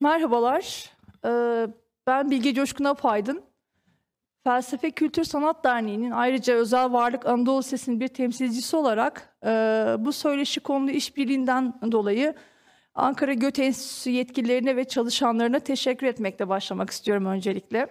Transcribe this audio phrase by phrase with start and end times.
[0.00, 0.90] Merhabalar,
[1.24, 1.66] eee,
[2.06, 3.42] ben Bilge Coşkun Apaydın.
[4.44, 10.60] Felsefe Kültür Sanat Derneği'nin ayrıca Özel Varlık Anadolu Sesi'nin bir temsilcisi olarak eee, bu söyleşi
[10.60, 12.34] konulu işbirliğinden dolayı
[12.94, 17.86] Ankara Göte Enstitüsü yetkililerine ve çalışanlarına teşekkür etmekle başlamak istiyorum öncelikle.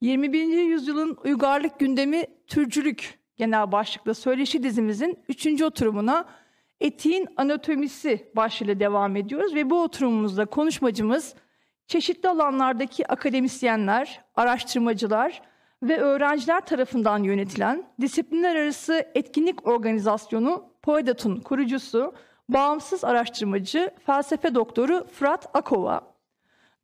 [0.00, 0.42] 21.
[0.58, 5.62] yüzyılın uygarlık gündemi türcülük genel başlıklı söyleşi dizimizin 3.
[5.62, 6.24] oturumuna
[6.80, 11.34] etiğin anatomisi başlığıyla devam ediyoruz ve bu oturumumuzda konuşmacımız
[11.86, 15.42] çeşitli alanlardaki akademisyenler, araştırmacılar
[15.82, 22.14] ve öğrenciler tarafından yönetilen disiplinler arası etkinlik organizasyonu POEDAT'un kurucusu,
[22.48, 26.17] bağımsız araştırmacı, felsefe doktoru Fırat Akova.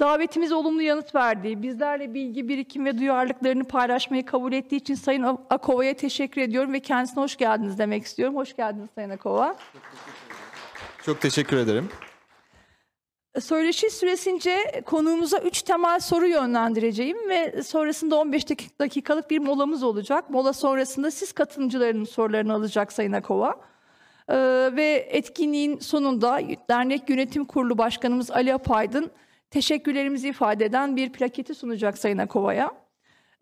[0.05, 5.95] Davetimize olumlu yanıt verdiği, bizlerle bilgi, birikim ve duyarlılıklarını paylaşmayı kabul ettiği için Sayın Akova'ya
[5.95, 8.37] teşekkür ediyorum ve kendisine hoş geldiniz demek istiyorum.
[8.37, 9.57] Hoş geldiniz Sayın Akova.
[11.05, 11.89] Çok teşekkür ederim.
[13.41, 20.31] Söyleşi süresince konuğumuza üç temel soru yönlendireceğim ve sonrasında 15 dakik- dakikalık bir molamız olacak.
[20.31, 23.55] Mola sonrasında siz katılımcıların sorularını alacak Sayın Akova.
[24.29, 24.37] Ee,
[24.77, 29.11] ve etkinliğin sonunda dernek yönetim kurulu başkanımız Ali Apaydın
[29.55, 32.73] teşekkürlerimizi ifade eden bir plaketi sunacak Sayın Akova'ya.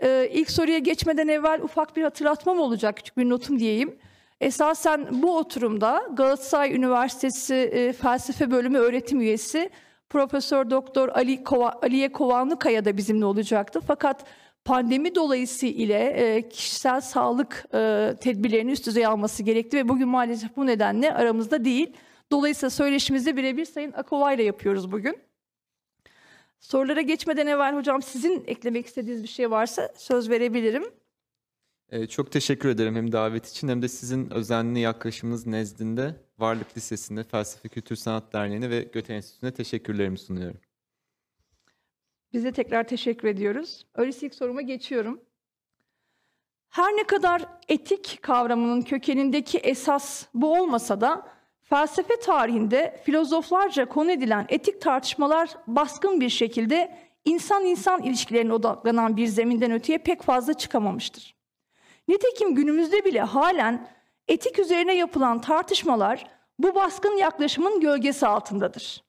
[0.03, 3.99] Ee, ilk soruya geçmeden evvel ufak bir hatırlatmam olacak, küçük bir notum diyeyim.
[4.41, 9.71] Esasen bu oturumda Galatasaray Üniversitesi e, Felsefe Bölümü öğretim üyesi
[10.11, 13.81] Profesör Doktor Ali Kova, Aliye Kovanlıkaya da bizimle olacaktı.
[13.87, 14.25] Fakat
[14.65, 20.67] pandemi dolayısıyla ile kişisel sağlık e, tedbirlerini üst düzey alması gerekti ve bugün maalesef bu
[20.67, 21.93] nedenle aramızda değil.
[22.31, 25.32] Dolayısıyla söyleşimizi birebir Sayın Akova ile yapıyoruz bugün.
[26.63, 30.85] Sorulara geçmeden evvel hocam sizin eklemek istediğiniz bir şey varsa söz verebilirim.
[31.89, 37.25] Ee, çok teşekkür ederim hem davet için hem de sizin özenli yaklaşımınız nezdinde Varlık Lisesi'nde
[37.25, 40.61] Felsefe Kültür Sanat Derneği'ne ve Göte Enstitüsü'ne teşekkürlerimi sunuyorum.
[42.33, 43.87] Biz de tekrar teşekkür ediyoruz.
[43.95, 45.21] Öyleyse ilk soruma geçiyorum.
[46.69, 51.32] Her ne kadar etik kavramının kökenindeki esas bu olmasa da
[51.73, 59.73] felsefe tarihinde filozoflarca konu edilen etik tartışmalar baskın bir şekilde insan-insan ilişkilerine odaklanan bir zeminden
[59.73, 61.35] öteye pek fazla çıkamamıştır.
[62.09, 63.89] Nitekim günümüzde bile halen
[64.29, 66.27] etik üzerine yapılan tartışmalar
[66.59, 69.05] bu baskın yaklaşımın gölgesi altındadır.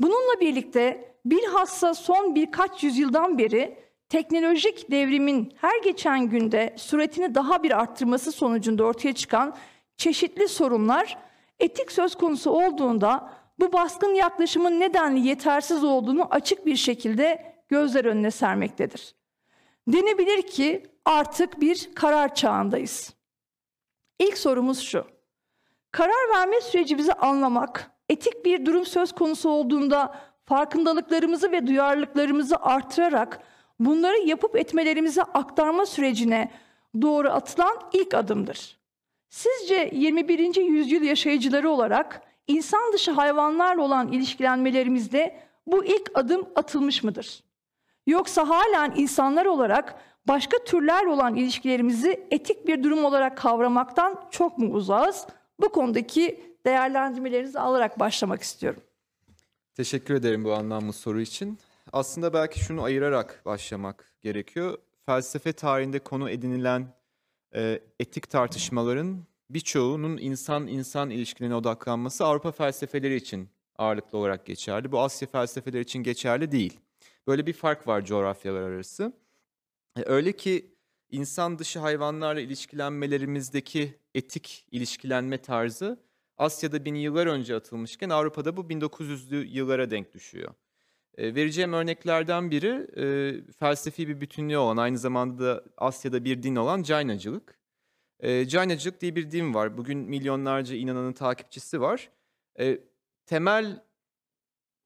[0.00, 3.78] Bununla birlikte bilhassa son birkaç yüzyıldan beri
[4.08, 9.56] teknolojik devrimin her geçen günde süretini daha bir arttırması sonucunda ortaya çıkan
[9.96, 11.23] çeşitli sorunlar
[11.60, 18.30] etik söz konusu olduğunda bu baskın yaklaşımın nedenli yetersiz olduğunu açık bir şekilde gözler önüne
[18.30, 19.14] sermektedir.
[19.88, 23.14] Denebilir ki artık bir karar çağındayız.
[24.18, 25.06] İlk sorumuz şu.
[25.90, 30.14] Karar verme sürecimizi anlamak, etik bir durum söz konusu olduğunda
[30.44, 33.40] farkındalıklarımızı ve duyarlılıklarımızı artırarak
[33.78, 36.50] bunları yapıp etmelerimize aktarma sürecine
[37.02, 38.83] doğru atılan ilk adımdır.
[39.34, 40.56] Sizce 21.
[40.56, 47.44] yüzyıl yaşayıcıları olarak insan dışı hayvanlarla olan ilişkilenmelerimizde bu ilk adım atılmış mıdır?
[48.06, 49.94] Yoksa halen insanlar olarak
[50.28, 55.26] başka türlerle olan ilişkilerimizi etik bir durum olarak kavramaktan çok mu uzağız?
[55.60, 58.82] Bu konudaki değerlendirmelerinizi alarak başlamak istiyorum.
[59.74, 61.58] Teşekkür ederim bu anlamlı soru için.
[61.92, 64.78] Aslında belki şunu ayırarak başlamak gerekiyor.
[65.06, 66.86] Felsefe tarihinde konu edinilen
[67.54, 73.48] e, etik tartışmaların birçoğunun insan-insan ilişkilerine odaklanması Avrupa felsefeleri için
[73.78, 74.92] ağırlıklı olarak geçerli.
[74.92, 76.80] Bu Asya felsefeleri için geçerli değil.
[77.26, 79.12] Böyle bir fark var coğrafyalar arası.
[79.96, 80.74] E, öyle ki
[81.10, 85.98] insan dışı hayvanlarla ilişkilenmelerimizdeki etik ilişkilenme tarzı
[86.38, 90.54] Asya'da bin yıllar önce atılmışken Avrupa'da bu 1900'lü yıllara denk düşüyor.
[91.18, 96.56] E, vereceğim örneklerden biri e, felsefi bir bütünlüğü olan aynı zamanda da Asya'da bir din
[96.56, 97.58] olan Jainacılık.
[98.20, 99.76] E, Jainacılık diye bir din var.
[99.76, 102.10] Bugün milyonlarca inananın takipçisi var.
[102.58, 102.78] E,
[103.26, 103.82] temel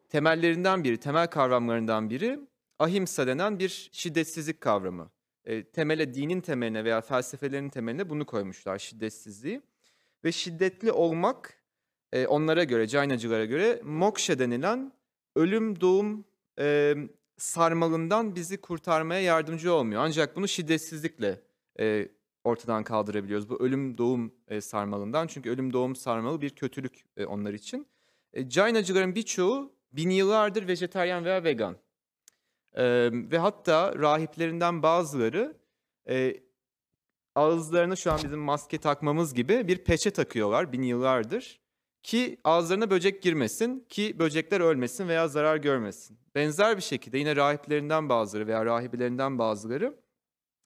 [0.09, 2.41] temellerinden biri, temel kavramlarından biri
[2.79, 5.11] ahimsa denen bir şiddetsizlik kavramı.
[5.73, 9.63] Temele, dinin temeline veya felsefelerin temeline bunu koymuşlar, şiddetsizliği.
[10.25, 11.63] Ve şiddetli olmak
[12.13, 14.93] e, onlara göre, Jainacılara göre moksha denilen
[15.39, 16.25] ölüm doğum
[16.59, 16.95] e,
[17.37, 20.03] sarmalından bizi kurtarmaya yardımcı olmuyor.
[20.05, 21.41] Ancak bunu şiddetsizlikle
[21.81, 22.09] e,
[22.45, 23.49] ortadan kaldırabiliyoruz.
[23.49, 25.27] Bu ölüm doğum e, sarmalından.
[25.27, 27.87] Çünkü ölüm doğum sarmalı bir kötülük e, onlar için.
[28.33, 31.77] E, Jainacıların birçoğu bin yıllardır vejetaryen veya vegan.
[32.73, 35.57] E, ve hatta rahiplerinden bazıları
[36.09, 36.41] e,
[37.35, 41.61] ağızlarına şu an bizim maske takmamız gibi bir peçe takıyorlar bin yıllardır.
[42.03, 46.19] Ki ağızlarına böcek girmesin, ki böcekler ölmesin veya zarar görmesin.
[46.35, 49.95] Benzer bir şekilde yine rahiplerinden bazıları veya rahibelerinden bazıları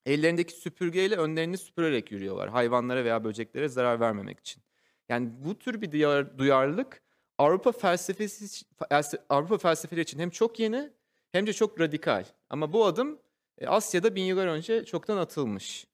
[0.06, 2.48] ellerindeki süpürgeyle önlerini süpürerek yürüyorlar.
[2.48, 4.62] Hayvanlara veya böceklere zarar vermemek için.
[5.08, 7.02] Yani bu tür bir duyar- duyarlılık
[7.38, 8.66] Avrupa felsefesi
[9.28, 10.90] Avrupa felsefeleri için hem çok yeni
[11.32, 12.24] hem de çok radikal.
[12.50, 13.18] Ama bu adım
[13.58, 15.86] e, Asya'da bin yıllar önce çoktan atılmış.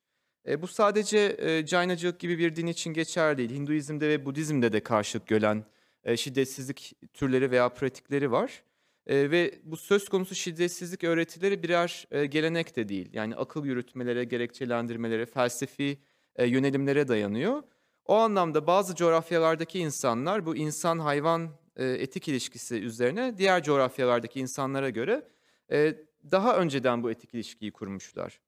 [0.49, 3.50] E, bu sadece e, Jainacılık gibi bir din için geçerli değil.
[3.50, 5.65] Hinduizm'de ve Budizm'de de karşılık gören
[6.05, 8.62] e, şiddetsizlik türleri veya pratikleri var.
[9.06, 13.09] E, ve bu söz konusu şiddetsizlik öğretileri birer e, gelenek de değil.
[13.12, 15.99] Yani akıl yürütmelere, gerekçelendirmelere, felsefi
[16.37, 17.62] e, yönelimlere dayanıyor.
[18.05, 25.29] O anlamda bazı coğrafyalardaki insanlar bu insan-hayvan e, etik ilişkisi üzerine diğer coğrafyalardaki insanlara göre
[25.73, 25.95] e,
[26.31, 28.41] daha önceden bu etik ilişkiyi kurmuşlar.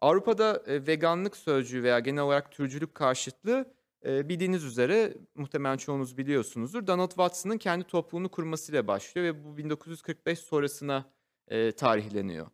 [0.00, 3.74] Avrupa'da e, veganlık sözcüğü veya genel olarak türcülük karşıtlığı
[4.06, 6.86] e, bildiğiniz üzere muhtemelen çoğunuz biliyorsunuzdur.
[6.86, 11.10] Donald Watson'ın kendi topluluğunu kurmasıyla başlıyor ve bu 1945 sonrasına
[11.48, 12.46] e, tarihleniyor.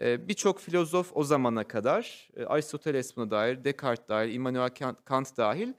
[0.00, 4.70] E, Birçok filozof o zamana kadar, e, Aristoteles buna dair, Descartes dahil, Immanuel
[5.04, 5.72] Kant, dahil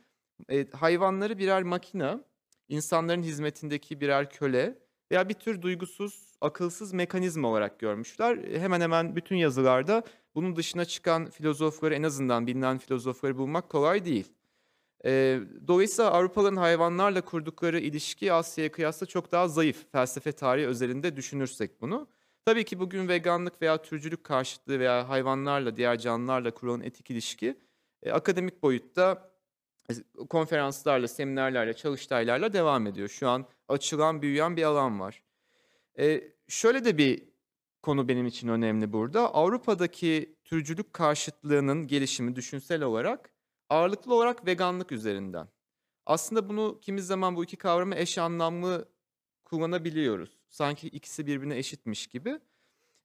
[0.72, 2.24] hayvanları birer makina,
[2.70, 4.80] insanların hizmetindeki birer köle
[5.12, 8.38] veya bir tür duygusuz, akılsız mekanizma olarak görmüşler.
[8.38, 10.04] Hemen hemen bütün yazılarda
[10.36, 14.34] bunun dışına çıkan filozofları en azından bilinen filozofları bulmak kolay değil.
[15.06, 21.82] E, dolayısıyla Avrupalıların hayvanlarla kurdukları ilişki Asya'ya kıyasla çok daha zayıf felsefe tarihi özelinde düşünürsek
[21.82, 22.08] bunu.
[22.46, 27.58] Tabii ki bugün veganlık veya türcülük karşıtlığı veya hayvanlarla, diğer canlılarla kurulan etik ilişki
[28.04, 29.32] e, akademik boyutta
[29.90, 29.94] e,
[30.30, 33.10] konferanslarla, seminerlerle, çalıştaylarla devam ediyor.
[33.10, 35.24] Şu an açılan, büyüyen bir alan var.
[36.00, 37.24] E, şöyle de bir
[37.82, 39.34] konu benim için önemli burada.
[39.34, 43.34] Avrupa'daki türcülük karşıtlığının gelişimi düşünsel olarak
[43.70, 45.48] ağırlıklı olarak veganlık üzerinden.
[46.06, 48.90] Aslında bunu kimi zaman bu iki kavramı eş anlamlı
[49.46, 50.40] kullanabiliyoruz.
[50.50, 52.40] Sanki ikisi birbirine eşitmiş gibi.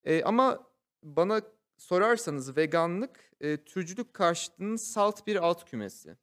[0.04, 0.66] E, ama
[1.02, 1.40] bana
[1.78, 6.16] sorarsanız veganlık e, türcülük karşıtlığının salt bir alt kümesi.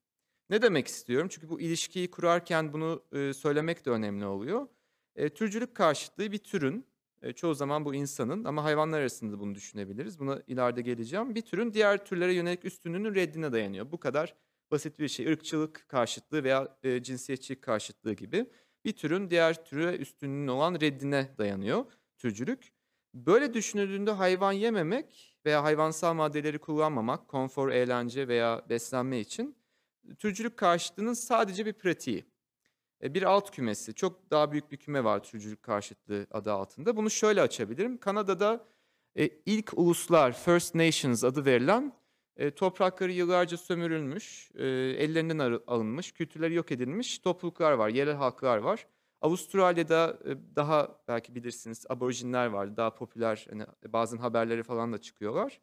[0.50, 1.28] Ne demek istiyorum?
[1.32, 4.68] Çünkü bu ilişkiyi kurarken bunu e, söylemek de önemli oluyor.
[5.16, 6.86] E, türcülük karşıtlığı bir türün,
[7.36, 10.20] çoğu zaman bu insanın ama hayvanlar arasında bunu düşünebiliriz.
[10.20, 11.36] Buna ileride geleceğim.
[11.36, 13.92] Bir türün diğer türlere yönelik üstünlüğünün reddine dayanıyor.
[13.92, 14.36] Bu kadar
[14.72, 15.26] basit bir şey.
[15.26, 18.46] Irkçılık karşıtlığı veya e, cinsiyetçilik karşıtlığı gibi.
[18.86, 21.86] Bir türün diğer türe üstünlüğünün olan reddine dayanıyor
[22.18, 22.74] türcülük.
[23.14, 29.56] Böyle düşünüldüğünde hayvan yememek veya hayvansal maddeleri kullanmamak, konfor, eğlence veya beslenme için
[30.20, 32.31] türcülük karşıtlığının sadece bir pratiği.
[33.04, 36.96] E, Bir alt kümesi, çok daha büyük bir küme var türcülük karşıtlığı adı altında.
[36.98, 37.98] Bunu şöyle açabilirim.
[37.98, 38.66] Kanada'da
[39.16, 41.94] e, ilk uluslar, First Nations adı verilen
[42.38, 48.88] e, toprakları yıllarca sömürülmüş, ellerinden alınmış, kültürleri yok edilmiş topluluklar var, yerel halklar var.
[49.22, 50.20] Avustralya'da
[50.56, 55.60] daha belki bilirsiniz aborjinler vardı, daha popüler, hani bazen haberleri falan da çıkıyorlar.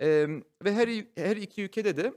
[0.00, 2.12] Ve her her iki ülkede de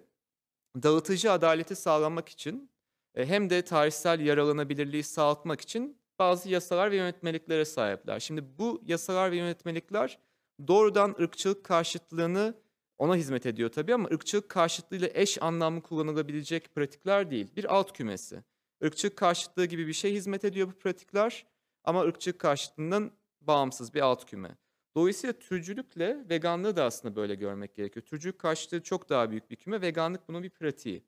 [0.83, 2.69] dağıtıcı adaleti sağlamak için
[3.15, 8.19] hem de tarihsel yaralanabilirliği sağlatmak için bazı yasalar ve yönetmeliklere sahipler.
[8.19, 10.19] Şimdi bu yasalar ve yönetmelikler
[10.67, 12.55] doğrudan ırkçılık karşıtlığını
[12.97, 17.55] ona hizmet ediyor tabii ama ırkçılık karşıtlığıyla eş anlamlı kullanılabilecek pratikler değil.
[17.55, 18.43] Bir alt kümesi.
[18.81, 21.45] Irkçılık karşıtlığı gibi bir şey hizmet ediyor bu pratikler
[21.83, 24.57] ama ırkçılık karşıtlığından bağımsız bir alt küme.
[24.95, 28.05] Dolayısıyla türcülükle veganlığı da aslında böyle görmek gerekiyor.
[28.05, 31.03] Türcülük karşıtlığı çok daha büyük bir küme, veganlık bunun bir pratiği.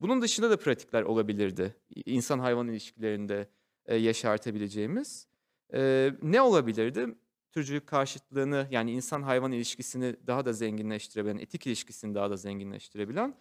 [0.00, 1.76] Bunun dışında da pratikler olabilirdi.
[2.04, 3.48] İnsan hayvan ilişkilerinde
[3.86, 5.28] e, yaşartabileceğimiz.
[5.74, 7.06] E, ne olabilirdi?
[7.52, 13.34] Türcülük karşıtlığını yani insan hayvan ilişkisini daha da zenginleştirebilen, etik ilişkisini daha da zenginleştirebilen.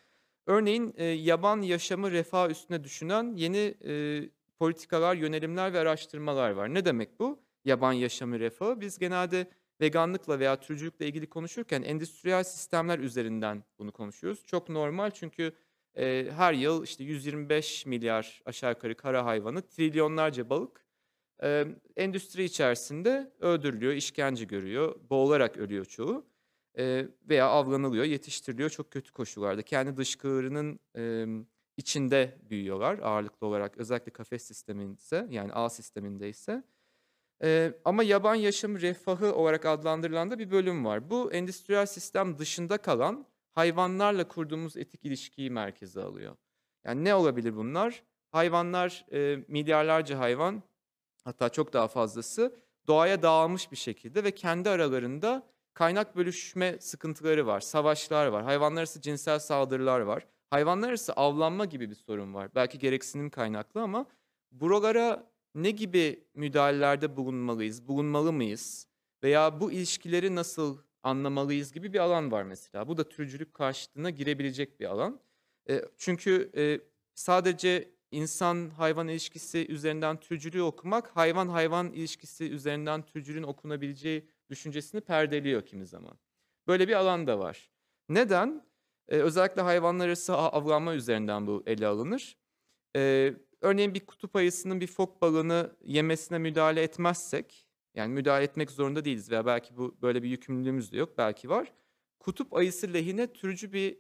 [0.46, 4.24] Örneğin e, yaban yaşamı refah üstüne düşünen yeni e,
[4.60, 6.74] politikalar, yönelimler ve araştırmalar var.
[6.74, 7.40] Ne demek bu?
[7.66, 8.82] Yaban yaşamı refahı.
[8.82, 9.48] Biz genelde
[9.82, 14.46] veganlıkla veya türcülükle ilgili konuşurken endüstriyel sistemler üzerinden bunu konuşuyoruz.
[14.46, 15.54] Çok normal çünkü
[15.98, 20.86] e, her yıl işte 125 milyar aşağı yukarı kara hayvanı, trilyonlarca balık
[21.44, 26.26] e, endüstri içerisinde öldürülüyor, işkence görüyor, boğularak ölüyor çoğu
[26.78, 29.62] e, veya avlanılıyor, yetiştiriliyor çok kötü koşullarda.
[29.62, 31.26] Kendi dışkılarının e,
[31.78, 36.64] içinde büyüyorlar ağırlıklı olarak özellikle kafes sisteminde yani ağ sisteminde ise.
[37.44, 41.10] Ee, ama yaban yaşam refahı olarak adlandırılan da bir bölüm var.
[41.10, 43.26] Bu endüstriyel sistem dışında kalan
[43.58, 46.36] hayvanlarla kurduğumuz etik ilişkiyi merkeze alıyor.
[46.86, 48.04] Yani ne olabilir bunlar?
[48.32, 50.64] Hayvanlar, e, milyarlarca hayvan
[51.24, 52.56] hatta çok daha fazlası
[52.88, 59.02] doğaya dağılmış bir şekilde ve kendi aralarında kaynak bölüşme sıkıntıları var, savaşlar var, hayvanlar arası
[59.02, 62.50] cinsel saldırılar var, hayvanlar arası avlanma gibi bir sorun var.
[62.56, 64.06] Belki gereksinim kaynaklı ama
[64.52, 68.88] buralara ne gibi müdahalelerde bulunmalıyız, bulunmalı mıyız
[69.24, 72.88] veya bu ilişkileri nasıl anlamalıyız gibi bir alan var mesela.
[72.88, 75.20] Bu da türcülük karşıtlığına girebilecek bir alan.
[75.70, 76.80] E, çünkü e,
[77.14, 85.66] sadece insan hayvan ilişkisi üzerinden türcülüğü okumak hayvan hayvan ilişkisi üzerinden türcülüğün okunabileceği düşüncesini perdeliyor
[85.66, 86.18] kimi zaman.
[86.68, 87.72] Böyle bir alan da var.
[88.10, 88.68] Neden?
[89.10, 92.38] Ee, özellikle hayvanlar arası avlanma üzerinden bu ele alınır.
[93.62, 97.67] Örneğin bir kutup ayısının bir fok balığını yemesine müdahale etmezsek,
[97.98, 101.74] yani müdahale etmek zorunda değiliz veya belki bu böyle bir yükümlülüğümüz de yok, belki var.
[102.20, 103.98] Kutup ayısı lehine türcü bir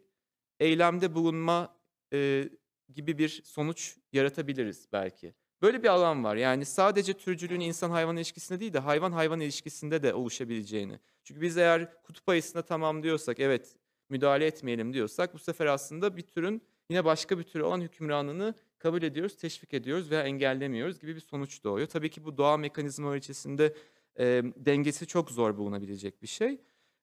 [0.60, 1.78] eylemde bulunma
[2.14, 2.50] e,
[2.94, 5.34] gibi bir sonuç yaratabiliriz belki.
[5.62, 6.36] Böyle bir alan var.
[6.36, 11.00] Yani sadece türcülüğün insan hayvan ilişkisinde değil de hayvan hayvan ilişkisinde de oluşabileceğini.
[11.24, 13.76] Çünkü biz eğer kutup ayısına tamam diyorsak, evet
[14.10, 19.04] müdahale etmeyelim diyorsak bu sefer aslında bir türün yine başka bir tür olan hükümranlığını kabul
[19.04, 21.88] ediyoruz, teşvik ediyoruz veya engellemiyoruz gibi bir sonuç doğuyor.
[21.88, 23.74] Tabii ki bu doğa mekanizmaları içerisinde
[24.20, 26.62] e, dengesi çok zor bulunabilecek bir şey.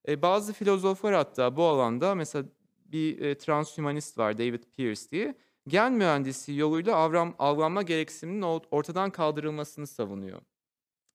[0.09, 2.45] E, bazı filozoflar hatta bu alanda mesela
[2.85, 5.35] bir e, transhumanist var David Pierce diye
[5.69, 10.41] gen mühendisi yoluyla avram, avlanma gereksiniminin ortadan kaldırılmasını savunuyor.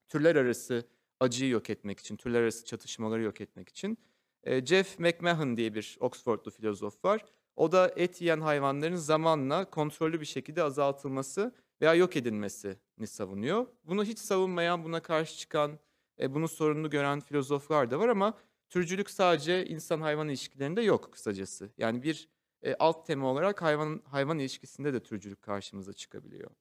[0.07, 0.87] Türler arası
[1.19, 3.97] acıyı yok etmek için, türler arası çatışmaları yok etmek için.
[4.43, 7.25] E, Jeff McMahon diye bir Oxfordlu filozof var.
[7.59, 13.67] O da et yiyen hayvanların zamanla kontrollü bir şekilde azaltılması veya yok edilmesini savunuyor.
[13.83, 15.79] Bunu hiç savunmayan, buna karşı çıkan,
[16.19, 18.37] e, bunu sorunlu gören filozoflar da var ama
[18.69, 21.69] türcülük sadece insan-hayvan ilişkilerinde yok kısacası.
[21.77, 22.29] Yani bir
[22.63, 26.51] e, alt tema olarak hayvan hayvan ilişkisinde de türcülük karşımıza çıkabiliyor.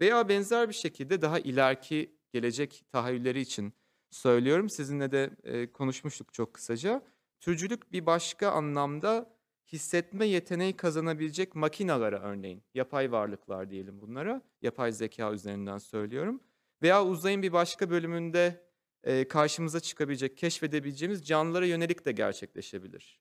[0.00, 3.72] Veya benzer bir şekilde daha ileriki gelecek tahayyülleri için
[4.10, 4.70] söylüyorum.
[4.70, 7.02] Sizinle de e, konuşmuştuk çok kısaca.
[7.40, 9.41] Türcülük bir başka anlamda
[9.72, 16.40] hissetme yeteneği kazanabilecek makinalara örneğin, yapay varlıklar diyelim bunlara, yapay zeka üzerinden söylüyorum.
[16.82, 18.66] Veya uzayın bir başka bölümünde
[19.04, 23.20] e, karşımıza çıkabilecek, keşfedebileceğimiz canlılara yönelik de gerçekleşebilir.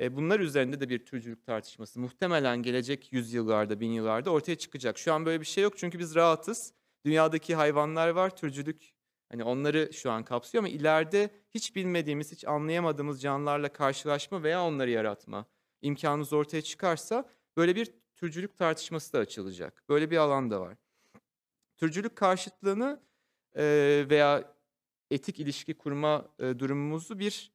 [0.00, 4.98] E, bunlar üzerinde de bir türcülük tartışması muhtemelen gelecek yüzyıllarda, bin yıllarda ortaya çıkacak.
[4.98, 6.72] Şu an böyle bir şey yok çünkü biz rahatız.
[7.04, 8.90] Dünyadaki hayvanlar var, türcülük
[9.28, 14.90] hani onları şu an kapsıyor ama ileride hiç bilmediğimiz, hiç anlayamadığımız canlılarla karşılaşma veya onları
[14.90, 15.46] yaratma
[15.82, 19.84] imkanımız ortaya çıkarsa böyle bir türcülük tartışması da açılacak.
[19.88, 20.76] Böyle bir alan da var.
[21.76, 23.00] Türcülük karşıtlığını
[23.56, 23.64] e,
[24.10, 24.54] veya
[25.10, 27.52] etik ilişki kurma e, durumumuzu bir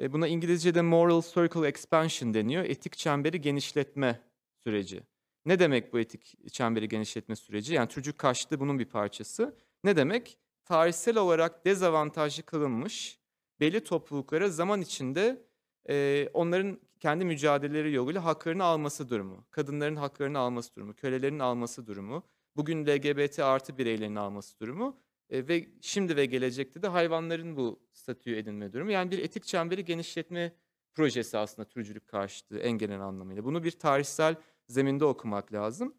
[0.00, 2.64] e, buna İngilizce'de moral circle expansion deniyor.
[2.64, 4.20] Etik çemberi genişletme
[4.64, 5.02] süreci.
[5.46, 7.74] Ne demek bu etik çemberi genişletme süreci?
[7.74, 9.56] Yani çocuk karşıtı bunun bir parçası.
[9.84, 10.38] Ne demek?
[10.64, 13.18] Tarihsel olarak dezavantajlı kılınmış
[13.60, 15.46] belli topluluklara zaman içinde
[15.88, 22.22] e, onların kendi mücadeleleri yoluyla haklarını alması durumu, kadınların haklarını alması durumu, kölelerin alması durumu,
[22.56, 28.36] bugün LGBT artı bireylerin alması durumu e, ve şimdi ve gelecekte de hayvanların bu statüyü
[28.36, 28.90] edinme durumu.
[28.90, 30.52] Yani bir etik çemberi genişletme
[30.94, 33.44] projesi aslında türcülük karşıtı en genel anlamıyla.
[33.44, 35.94] Bunu bir tarihsel zeminde okumak lazım.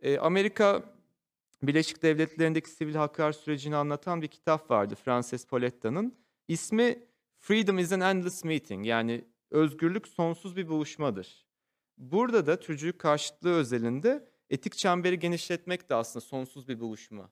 [0.00, 0.94] E, Amerika
[1.62, 6.14] Birleşik Devletleri'ndeki sivil haklar sürecini anlatan bir kitap vardı Frances Poletta'nın.
[6.48, 7.04] İsmi
[7.38, 11.46] Freedom is an Endless Meeting yani özgürlük sonsuz bir buluşmadır.
[11.98, 17.30] Burada da türcülük karşıtlığı özelinde etik çemberi genişletmek de aslında sonsuz bir buluşma.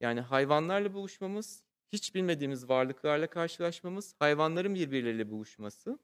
[0.00, 5.98] Yani hayvanlarla buluşmamız, hiç bilmediğimiz varlıklarla karşılaşmamız, hayvanların birbirleriyle buluşması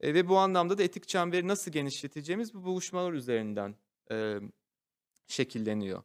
[0.00, 3.76] e, ve bu anlamda da etik çemberi nasıl genişleteceğimiz bu buluşmalar üzerinden
[4.10, 4.38] e,
[5.26, 6.02] şekilleniyor.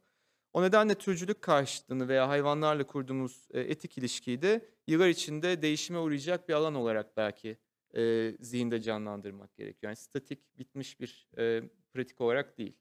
[0.54, 6.50] O nedenle türcülük karşıtlığını veya hayvanlarla kurduğumuz e, etik ilişkiyi de yıllar içinde değişime uğrayacak
[6.50, 7.58] bir alan olarak belki
[7.96, 9.90] e, zihinde canlandırmak gerekiyor.
[9.90, 12.78] Yani statik, bitmiş bir e, pratik olarak değil.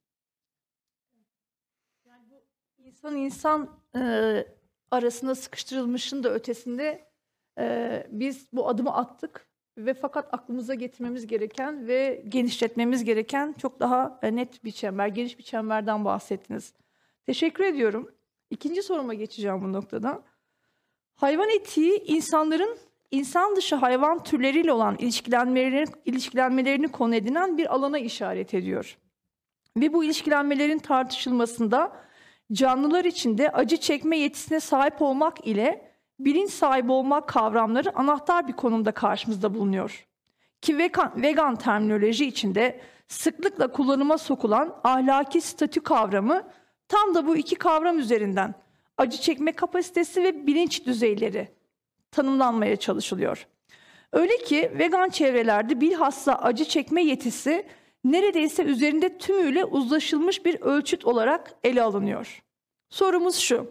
[2.79, 4.45] İnsan insan e,
[4.91, 7.11] arasında sıkıştırılmışın da ötesinde
[7.59, 14.21] e, biz bu adımı attık ve fakat aklımıza getirmemiz gereken ve genişletmemiz gereken çok daha
[14.23, 16.75] net bir çember, geniş bir çemberden bahsettiniz.
[17.27, 18.15] Teşekkür ediyorum.
[18.51, 20.23] İkinci soruma geçeceğim bu noktada.
[21.15, 22.79] Hayvan etiği insanların
[23.11, 28.99] insan dışı hayvan türleriyle olan ilişkilenmelerini, ilişkilenmelerini konu edinen bir alana işaret ediyor.
[29.77, 31.93] Ve bu ilişkilenmelerin tartışılmasında
[32.53, 38.93] canlılar içinde acı çekme yetisine sahip olmak ile bilinç sahibi olmak kavramları anahtar bir konumda
[38.93, 40.07] karşımızda bulunuyor.
[40.61, 46.43] Ki vegan, vegan terminoloji içinde sıklıkla kullanıma sokulan ahlaki statü kavramı
[46.89, 48.55] tam da bu iki kavram üzerinden
[48.99, 51.58] acı çekme kapasitesi ve bilinç düzeyleri
[52.11, 53.47] tanımlanmaya çalışılıyor.
[54.13, 57.67] Öyle ki vegan çevrelerde bilhassa acı çekme yetisi
[58.05, 62.43] neredeyse üzerinde tümüyle uzlaşılmış bir ölçüt olarak ele alınıyor.
[62.91, 63.71] Sorumuz şu.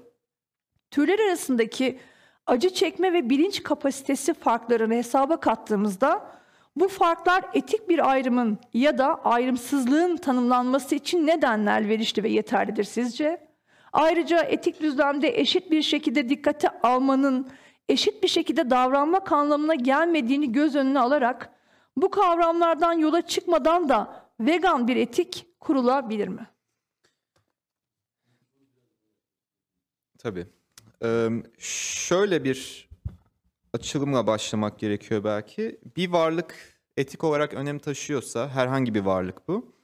[0.91, 1.99] Türler arasındaki
[2.45, 6.31] acı çekme ve bilinç kapasitesi farklarını hesaba kattığımızda
[6.75, 13.47] bu farklar etik bir ayrımın ya da ayrımsızlığın tanımlanması için nedenler verişli ve yeterlidir sizce?
[13.93, 17.47] Ayrıca etik düzlemde eşit bir şekilde dikkate almanın
[17.89, 21.49] eşit bir şekilde davranmak anlamına gelmediğini göz önüne alarak
[21.97, 26.47] bu kavramlardan yola çıkmadan da vegan bir etik kurulabilir mi?
[30.17, 30.47] Tabii.
[31.03, 32.89] Ee, şöyle bir
[33.73, 35.79] açılımla başlamak gerekiyor belki.
[35.97, 36.55] Bir varlık
[36.97, 39.76] etik olarak önem taşıyorsa, herhangi bir varlık bu,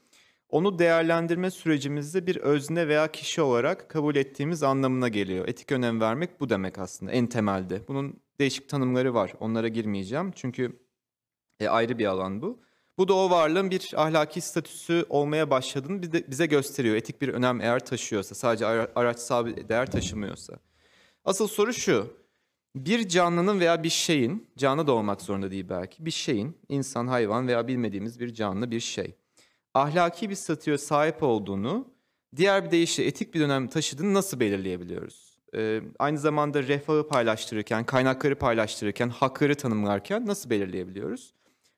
[0.54, 5.48] onu değerlendirme sürecimizde bir özne veya kişi olarak kabul ettiğimiz anlamına geliyor.
[5.48, 7.88] Etik önem vermek bu demek aslında en temelde.
[7.88, 9.34] Bunun değişik tanımları var.
[9.40, 10.80] Onlara girmeyeceğim çünkü
[11.60, 12.60] e, ayrı bir alan bu.
[12.98, 16.96] Bu da o varlığın bir ahlaki statüsü olmaya başladığını bize, gösteriyor.
[16.96, 20.54] Etik bir önem eğer taşıyorsa, sadece ara, araçsal bir değer taşımıyorsa.
[21.26, 22.14] Asıl soru şu.
[22.76, 27.48] Bir canlının veya bir şeyin, canlı da olmak zorunda değil belki, bir şeyin, insan, hayvan
[27.48, 29.16] veya bilmediğimiz bir canlı bir şey,
[29.74, 31.88] ahlaki bir statüye sahip olduğunu,
[32.36, 35.40] diğer bir deyişle etik bir önem taşıdığını nasıl belirleyebiliyoruz?
[35.56, 41.34] Ee, aynı zamanda refahı paylaştırırken, kaynakları paylaştırırken, hakları tanımlarken nasıl belirleyebiliyoruz?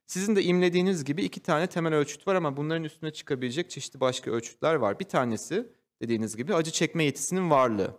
[0.08, 4.32] Sizin de imlediğiniz gibi iki tane temel ölçüt var ama bunların üstüne çıkabilecek çeşitli başka
[4.32, 5.00] ölçütler var.
[5.00, 5.68] Bir tanesi
[6.02, 7.98] dediğiniz gibi acı çekme yetisinin varlığı.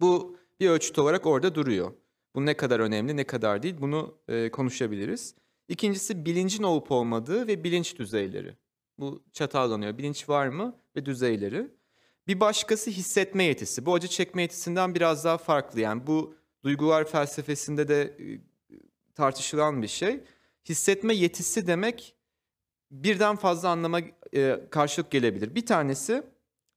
[0.00, 1.92] Bu bir ölçüt olarak orada duruyor.
[2.34, 5.34] Bu ne kadar önemli, ne kadar değil bunu e, konuşabiliriz.
[5.68, 8.56] İkincisi bilincin olup olmadığı ve bilinç düzeyleri.
[9.00, 9.98] Bu çatallanıyor.
[9.98, 11.70] Bilinç var mı ve düzeyleri.
[12.26, 13.86] Bir başkası hissetme yetisi.
[13.86, 15.80] Bu acı çekme yetisinden biraz daha farklı.
[15.80, 18.40] Yani bu duygular felsefesinde de e,
[19.14, 20.20] tartışılan bir şey.
[20.68, 22.16] Hissetme yetisi demek
[22.90, 24.00] birden fazla anlama
[24.34, 25.54] e, karşılık gelebilir.
[25.54, 26.22] Bir tanesi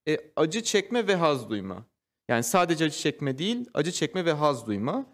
[0.07, 1.85] e, acı çekme ve haz duyma.
[2.27, 5.05] Yani sadece acı çekme değil, acı çekme ve haz duyma.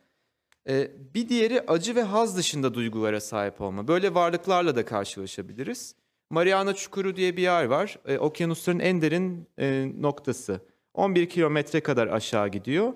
[0.70, 3.88] Ee, bir diğeri acı ve haz dışında duygulara sahip olma.
[3.88, 5.96] Böyle varlıklarla da karşılaşabiliriz.
[6.30, 8.00] Mariana Çukuru diye bir yer var.
[8.06, 10.62] Ee, okyanusların en derin e, noktası.
[10.94, 12.94] 11 kilometre kadar aşağı gidiyor.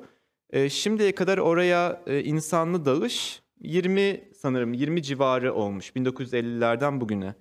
[0.50, 7.36] Ee, şimdiye kadar oraya e, insanlı dalış 20 sanırım 20 civarı olmuş 1950'lerden bugüne.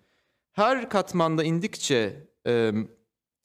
[0.52, 2.72] Her katmanda indikçe e,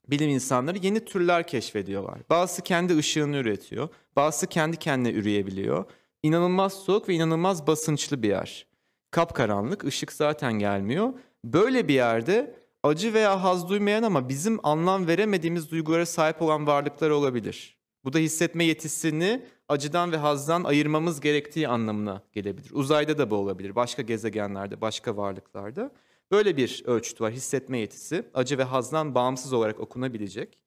[0.07, 2.19] bilim insanları yeni türler keşfediyorlar.
[2.29, 5.85] Bazısı kendi ışığını üretiyor, bazısı kendi kendine üreyebiliyor.
[6.23, 8.67] İnanılmaz soğuk ve inanılmaz basınçlı bir yer.
[9.11, 11.13] Kapkaranlık, ışık zaten gelmiyor.
[11.53, 17.09] Böyle bir yerde acı veya haz duymayan ama bizim anlam veremediğimiz duygulara sahip olan varlıklar
[17.09, 17.77] olabilir.
[18.03, 22.71] Bu da hissetme yetisini acıdan ve hazdan ayırmamız gerektiği anlamına gelebilir.
[22.73, 25.91] Uzayda da bu olabilir, başka gezegenlerde, başka varlıklarda.
[26.31, 28.23] Böyle bir ölçüt var hissetme yetisi.
[28.33, 30.57] Acı ve hazdan bağımsız olarak okunabilecek.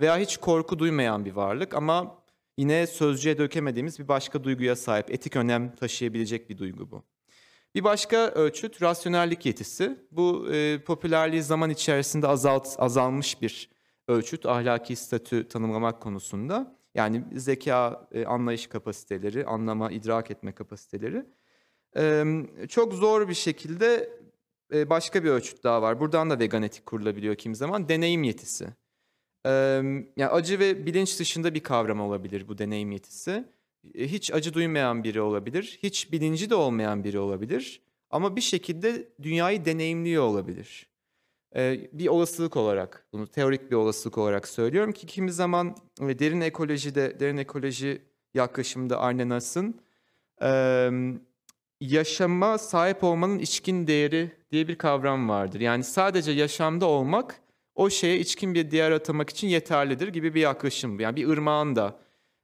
[0.00, 2.22] Veya hiç korku duymayan bir varlık ama
[2.58, 5.10] yine sözcüğe dökemediğimiz bir başka duyguya sahip.
[5.10, 7.15] Etik önem taşıyabilecek bir duygu bu.
[7.74, 9.96] Bir başka ölçüt rasyonellik yetisi.
[10.10, 13.70] Bu e, popülerliği zaman içerisinde azalt, azalmış bir
[14.08, 16.76] ölçüt ahlaki statü tanımlamak konusunda.
[16.94, 21.26] Yani zeka, e, anlayış kapasiteleri, anlama, idrak etme kapasiteleri.
[21.96, 22.24] E,
[22.68, 24.18] çok zor bir şekilde
[24.74, 26.00] e, başka bir ölçüt daha var.
[26.00, 27.88] Buradan da vegan etik kurulabiliyor kimi zaman.
[27.88, 28.66] Deneyim yetisi.
[29.46, 29.50] E,
[30.16, 33.44] yani acı ve bilinç dışında bir kavram olabilir bu deneyim yetisi.
[33.94, 35.78] E, hiç acı duymayan biri olabilir.
[35.82, 37.80] Hiç bilinci de olmayan biri olabilir.
[38.10, 40.86] Ama bir şekilde dünyayı deneyimliyor olabilir.
[41.56, 46.40] E, bir olasılık olarak, bunu teorik bir olasılık olarak söylüyorum ki kimi zaman e, derin
[46.40, 48.02] ekolojide, derin ekoloji
[48.34, 49.80] yaklaşımında Arne Nass'ın
[50.42, 50.90] e,
[51.80, 55.60] yaşama sahip olmanın içkin değeri diye bir kavram vardır.
[55.60, 57.40] Yani sadece yaşamda olmak
[57.74, 61.00] o şeye içkin bir değer atamak için yeterlidir gibi bir yaklaşım.
[61.00, 61.98] Yani bir ırmağın da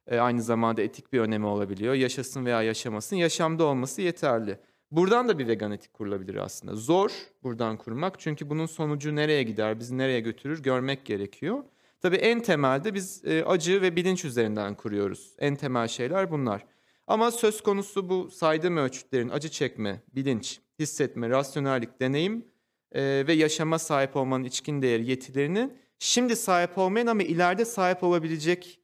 [0.07, 1.93] e, aynı zamanda etik bir önemi olabiliyor.
[1.93, 4.59] Yaşasın veya yaşamasın yaşamda olması yeterli.
[4.91, 6.75] Buradan da bir vegan etik kurulabilir aslında.
[6.75, 7.11] Zor
[7.43, 11.63] buradan kurmak çünkü bunun sonucu nereye gider, bizi nereye götürür görmek gerekiyor.
[12.01, 15.35] Tabii en temelde biz e, acı ve bilinç üzerinden kuruyoruz.
[15.39, 16.65] En temel şeyler bunlar.
[17.07, 22.45] Ama söz konusu bu saydığım ölçütlerin acı çekme, bilinç, hissetme, rasyonellik, deneyim
[22.91, 28.79] e, ve yaşama sahip olmanın içkin değeri yetilerini şimdi sahip olmayan ama ileride sahip olabilecek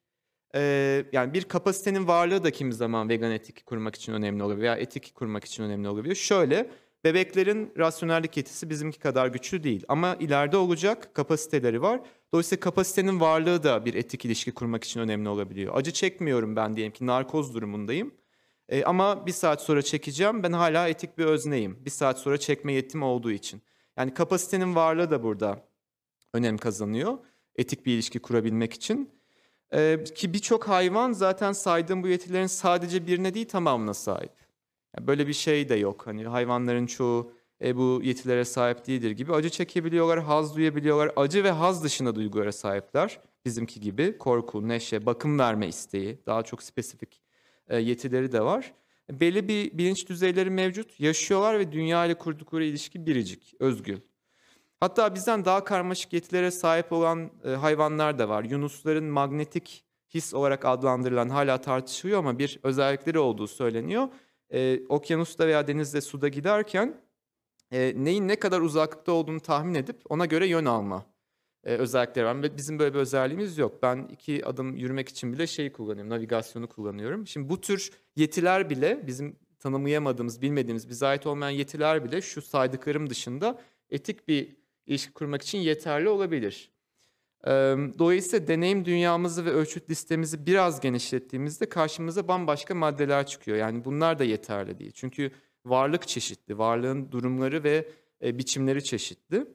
[0.55, 4.75] e, yani bir kapasitenin varlığı da kimi zaman vegan etik kurmak için önemli olabilir veya
[4.75, 6.15] etik kurmak için önemli olabilir.
[6.15, 6.69] Şöyle
[7.03, 12.01] bebeklerin rasyonellik yetisi bizimki kadar güçlü değil ama ileride olacak kapasiteleri var.
[12.33, 15.75] Dolayısıyla kapasitenin varlığı da bir etik ilişki kurmak için önemli olabiliyor.
[15.75, 18.13] Acı çekmiyorum ben diyelim ki narkoz durumundayım.
[18.69, 21.85] E, ama bir saat sonra çekeceğim ben hala etik bir özneyim.
[21.85, 23.61] Bir saat sonra çekme yetim olduğu için.
[23.97, 25.65] Yani kapasitenin varlığı da burada
[26.33, 27.17] önem kazanıyor.
[27.55, 29.18] Etik bir ilişki kurabilmek için.
[29.73, 34.31] Ee, ki birçok hayvan zaten saydığım bu yetilerin sadece birine değil tamamına sahip.
[34.97, 36.07] Yani böyle bir şey de yok.
[36.07, 37.31] Hani hayvanların çoğu
[37.63, 39.33] e, bu yetilere sahip değildir gibi.
[39.33, 41.11] Acı çekebiliyorlar, haz duyabiliyorlar.
[41.15, 43.19] Acı ve haz dışında duygulara sahipler.
[43.45, 46.19] Bizimki gibi korku, neşe, bakım verme isteği.
[46.25, 47.21] Daha çok spesifik
[47.67, 48.73] e, yetileri de var.
[49.11, 50.99] Belli bir bilinç düzeyleri mevcut.
[50.99, 53.97] Yaşıyorlar ve dünya ile kurdukları ilişki biricik, özgül.
[54.79, 58.43] Hatta bizden daha karmaşık yetilere sahip olan e, hayvanlar da var.
[58.43, 64.07] Yunusların magnetik his olarak adlandırılan hala tartışılıyor ama bir özellikleri olduğu söyleniyor.
[64.53, 67.01] E, okyanusta veya denizde suda giderken
[67.71, 71.05] e, neyin ne kadar uzaklıkta olduğunu tahmin edip ona göre yön alma
[71.63, 72.57] e, özellikleri var.
[72.57, 73.83] Bizim böyle bir özelliğimiz yok.
[73.83, 77.27] Ben iki adım yürümek için bile şeyi kullanıyorum, navigasyonu kullanıyorum.
[77.27, 83.09] Şimdi bu tür yetiler bile bizim tanımlayamadığımız, bilmediğimiz, bize ait olmayan yetiler bile şu saydıklarım
[83.09, 84.58] dışında etik bir
[84.89, 86.71] ilişki kurmak için yeterli olabilir.
[87.99, 93.57] Dolayısıyla deneyim dünyamızı ve ölçüt listemizi biraz genişlettiğimizde karşımıza bambaşka maddeler çıkıyor.
[93.57, 94.91] Yani bunlar da yeterli değil.
[94.95, 95.31] Çünkü
[95.65, 97.87] varlık çeşitli, varlığın durumları ve
[98.23, 99.45] e, biçimleri çeşitli.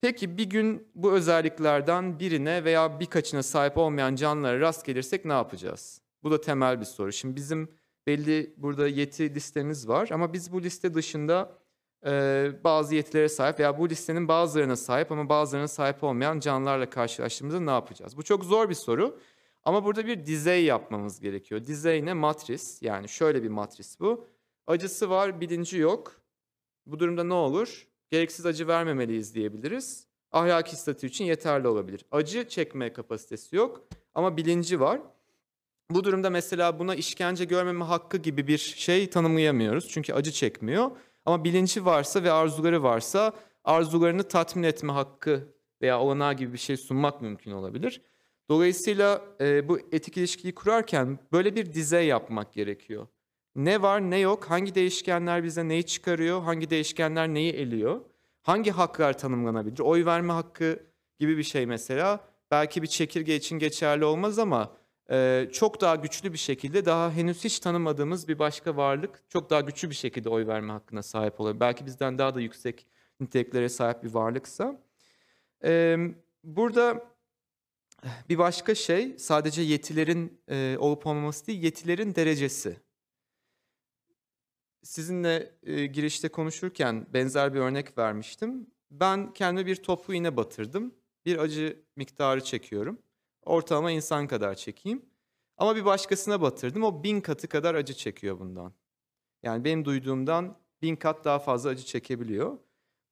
[0.00, 6.00] Peki bir gün bu özelliklerden birine veya birkaçına sahip olmayan canlılara rast gelirsek ne yapacağız?
[6.22, 7.12] Bu da temel bir soru.
[7.12, 7.68] Şimdi bizim
[8.06, 11.59] belli burada yeti listemiz var ama biz bu liste dışında
[12.06, 17.60] e, bazı yetilere sahip veya bu listenin bazılarına sahip ama bazılarına sahip olmayan canlılarla karşılaştığımızda
[17.60, 18.16] ne yapacağız?
[18.16, 19.18] Bu çok zor bir soru
[19.64, 21.64] ama burada bir dizey yapmamız gerekiyor.
[21.64, 22.12] Dizey ne?
[22.12, 24.26] Matris yani şöyle bir matris bu.
[24.66, 26.12] Acısı var, bilinci yok.
[26.86, 27.86] Bu durumda ne olur?
[28.10, 30.06] Gereksiz acı vermemeliyiz diyebiliriz.
[30.32, 32.04] Ahlaki statü için yeterli olabilir.
[32.10, 33.84] Acı çekme kapasitesi yok
[34.14, 35.00] ama bilinci var.
[35.90, 39.88] Bu durumda mesela buna işkence görmeme hakkı gibi bir şey tanımlayamıyoruz.
[39.88, 40.90] Çünkü acı çekmiyor.
[41.24, 43.32] Ama bilinci varsa ve arzuları varsa
[43.64, 48.02] arzularını tatmin etme hakkı veya olanağı gibi bir şey sunmak mümkün olabilir.
[48.48, 53.06] Dolayısıyla e, bu etik ilişkiyi kurarken böyle bir dize yapmak gerekiyor.
[53.54, 58.00] Ne var ne yok, hangi değişkenler bize neyi çıkarıyor, hangi değişkenler neyi eliyor,
[58.42, 59.78] hangi haklar tanımlanabilir?
[59.78, 60.78] Oy verme hakkı
[61.18, 64.76] gibi bir şey mesela belki bir çekirge için geçerli olmaz ama
[65.52, 69.90] çok daha güçlü bir şekilde daha henüz hiç tanımadığımız bir başka varlık çok daha güçlü
[69.90, 71.60] bir şekilde oy verme hakkına sahip olabilir.
[71.60, 72.86] Belki bizden daha da yüksek
[73.20, 74.82] niteliklere sahip bir varlıksa.
[75.64, 75.96] E,
[76.44, 77.10] burada
[78.28, 82.76] bir başka şey sadece yetilerin e, olup olmaması değil, yetilerin derecesi.
[84.82, 88.66] Sizinle e, girişte konuşurken benzer bir örnek vermiştim.
[88.90, 90.94] Ben kendime bir toplu iğne batırdım.
[91.24, 92.98] Bir acı miktarı çekiyorum.
[93.44, 95.02] Ortalama insan kadar çekeyim.
[95.56, 96.82] Ama bir başkasına batırdım.
[96.82, 98.72] O bin katı kadar acı çekiyor bundan.
[99.42, 102.58] Yani benim duyduğumdan bin kat daha fazla acı çekebiliyor.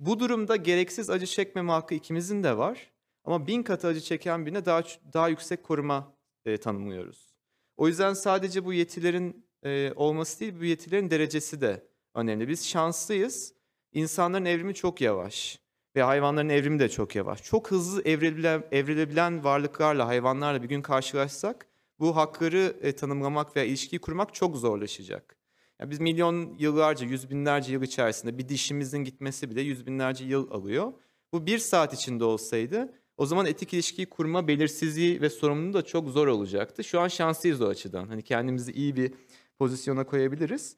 [0.00, 2.92] Bu durumda gereksiz acı çekmeme hakkı ikimizin de var.
[3.24, 6.14] Ama bin katı acı çeken birine daha daha yüksek koruma
[6.44, 7.34] e, tanımlıyoruz.
[7.76, 12.48] O yüzden sadece bu yetilerin e, olması değil, bu yetilerin derecesi de önemli.
[12.48, 13.54] Biz şanslıyız.
[13.92, 15.60] İnsanların evrimi çok yavaş
[15.98, 17.42] ve hayvanların evrimi de çok yavaş.
[17.42, 21.66] Çok hızlı evrilebilen, evrilebilen varlıklarla, hayvanlarla bir gün karşılaşsak
[22.00, 25.36] bu hakları e, tanımlamak veya ilişkiyi kurmak çok zorlaşacak.
[25.80, 30.50] Yani biz milyon yıllarca, yüz binlerce yıl içerisinde bir dişimizin gitmesi bile yüz binlerce yıl
[30.50, 30.92] alıyor.
[31.32, 36.08] Bu bir saat içinde olsaydı o zaman etik ilişkiyi kurma belirsizliği ve sorumluluğu da çok
[36.08, 36.84] zor olacaktı.
[36.84, 38.08] Şu an şanslıyız o açıdan.
[38.08, 39.14] Hani kendimizi iyi bir
[39.58, 40.76] pozisyona koyabiliriz.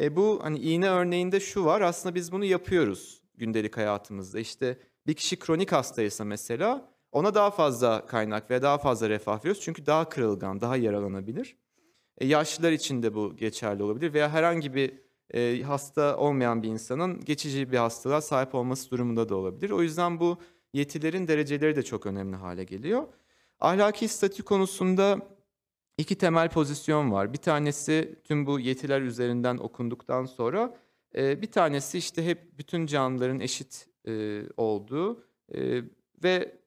[0.00, 1.80] E bu hani iğne örneğinde şu var.
[1.80, 4.38] Aslında biz bunu yapıyoruz gündelik hayatımızda.
[4.38, 9.62] İşte bir kişi kronik hastaysa mesela ona daha fazla kaynak ve daha fazla refah veriyoruz.
[9.62, 11.56] Çünkü daha kırılgan, daha yaralanabilir.
[12.18, 14.94] E, yaşlılar için de bu geçerli olabilir veya herhangi bir
[15.34, 19.70] e, hasta olmayan bir insanın geçici bir hastalığa sahip olması durumunda da olabilir.
[19.70, 20.38] O yüzden bu
[20.72, 23.04] yetilerin dereceleri de çok önemli hale geliyor.
[23.60, 25.18] Ahlaki statü konusunda
[25.98, 27.32] iki temel pozisyon var.
[27.32, 30.78] Bir tanesi tüm bu yetiler üzerinden okunduktan sonra
[31.16, 35.82] e, bir tanesi işte hep bütün canlıların eşit e, olduğu e,
[36.24, 36.58] ve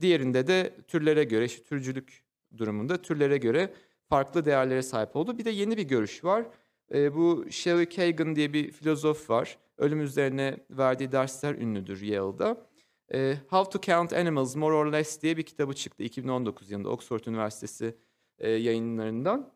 [0.00, 2.24] diğerinde de türlere göre, işte türcülük
[2.56, 3.74] durumunda türlere göre
[4.08, 5.38] farklı değerlere sahip olduğu.
[5.38, 6.46] Bir de yeni bir görüş var.
[6.94, 9.58] E, bu Shelley Kagan diye bir filozof var.
[9.78, 12.66] Ölüm üzerine verdiği dersler ünlüdür Yale'da.
[13.14, 17.24] E, How to Count Animals More or Less diye bir kitabı çıktı 2019 yılında Oxford
[17.24, 17.94] Üniversitesi
[18.38, 19.52] e, yayınlarından.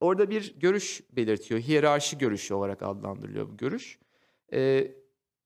[0.00, 1.60] Orada bir görüş belirtiyor.
[1.60, 3.98] Hiyerarşi görüşü olarak adlandırılıyor bu görüş.
[4.52, 4.92] E,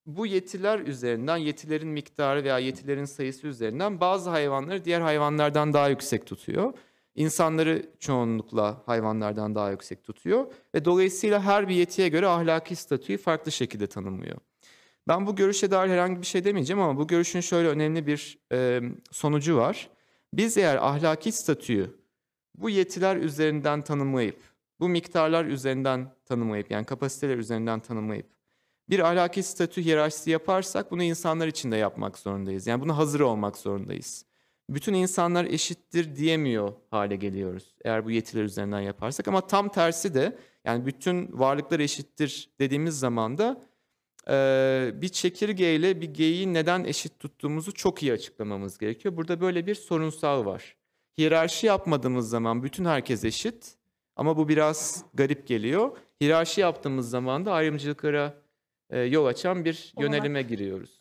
[0.07, 6.27] bu yetiler üzerinden, yetilerin miktarı veya yetilerin sayısı üzerinden bazı hayvanları diğer hayvanlardan daha yüksek
[6.27, 6.73] tutuyor.
[7.15, 13.53] İnsanları çoğunlukla hayvanlardan daha yüksek tutuyor ve dolayısıyla her bir yetiye göre ahlaki statüyü farklı
[13.53, 14.37] şekilde tanımlıyor.
[15.09, 18.81] Ben bu görüşe dair herhangi bir şey demeyeceğim ama bu görüşün şöyle önemli bir e,
[19.11, 19.91] sonucu var.
[20.35, 22.00] Biz eğer ahlaki statüyü
[22.61, 24.41] bu yetiler üzerinden tanımlayıp,
[24.81, 28.27] bu miktarlar üzerinden tanımlayıp, yani kapasiteler üzerinden tanımlayıp
[28.91, 32.67] bir ahlaki statü hiyerarşisi yaparsak bunu insanlar için de yapmak zorundayız.
[32.67, 34.25] Yani buna hazır olmak zorundayız.
[34.71, 39.29] Bütün insanlar eşittir diyemiyor hale geliyoruz eğer bu yetiler üzerinden yaparsak.
[39.29, 43.63] Ama tam tersi de yani bütün varlıklar eşittir dediğimiz zaman da
[44.29, 49.17] e, bir çekirgeyle bir geyiği neden eşit tuttuğumuzu çok iyi açıklamamız gerekiyor.
[49.17, 50.77] Burada böyle bir sorunsal var.
[51.19, 53.77] Hiyerarşi yapmadığımız zaman bütün herkes eşit
[54.17, 55.97] ama bu biraz garip geliyor.
[56.21, 58.43] Hiyerarşi yaptığımız zaman da ayrımcılıklara
[58.91, 60.13] e, yol açan bir Olarak.
[60.13, 61.01] yönelime giriyoruz.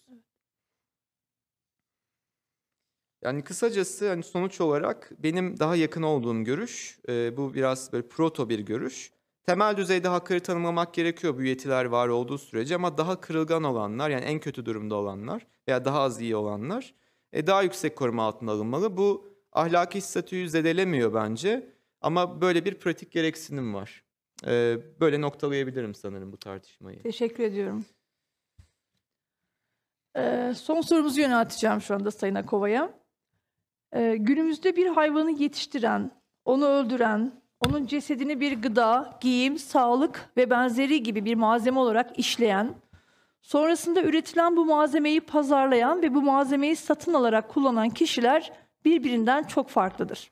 [3.21, 8.49] Yani kısacası hani sonuç olarak benim daha yakın olduğum görüş, e, bu biraz böyle proto
[8.49, 9.11] bir görüş.
[9.43, 14.25] Temel düzeyde hakları tanımlamak gerekiyor bu yetiler var olduğu sürece ama daha kırılgan olanlar yani
[14.25, 16.93] en kötü durumda olanlar veya daha az iyi olanlar
[17.33, 18.97] e, daha yüksek koruma altına alınmalı.
[18.97, 21.69] Bu ahlaki statüyü zedelemiyor bence
[22.01, 24.03] ama böyle bir pratik gereksinim var.
[24.47, 27.03] E, böyle noktalayabilirim sanırım bu tartışmayı.
[27.03, 27.85] Teşekkür ediyorum.
[30.17, 32.89] Ee, son sorumuzu yönelteceğim şu anda Sayın Akova'ya.
[33.95, 36.12] Ee, günümüzde bir hayvanı yetiştiren,
[36.45, 37.31] onu öldüren,
[37.67, 42.75] onun cesedini bir gıda, giyim, sağlık ve benzeri gibi bir malzeme olarak işleyen,
[43.41, 48.51] sonrasında üretilen bu malzemeyi pazarlayan ve bu malzemeyi satın alarak kullanan kişiler
[48.85, 50.31] birbirinden çok farklıdır.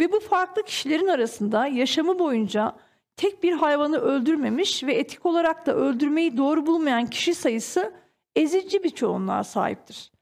[0.00, 2.76] Ve bu farklı kişilerin arasında yaşamı boyunca
[3.16, 7.92] tek bir hayvanı öldürmemiş ve etik olarak da öldürmeyi doğru bulmayan kişi sayısı
[8.36, 10.12] ezici bir çoğunluğa sahiptir.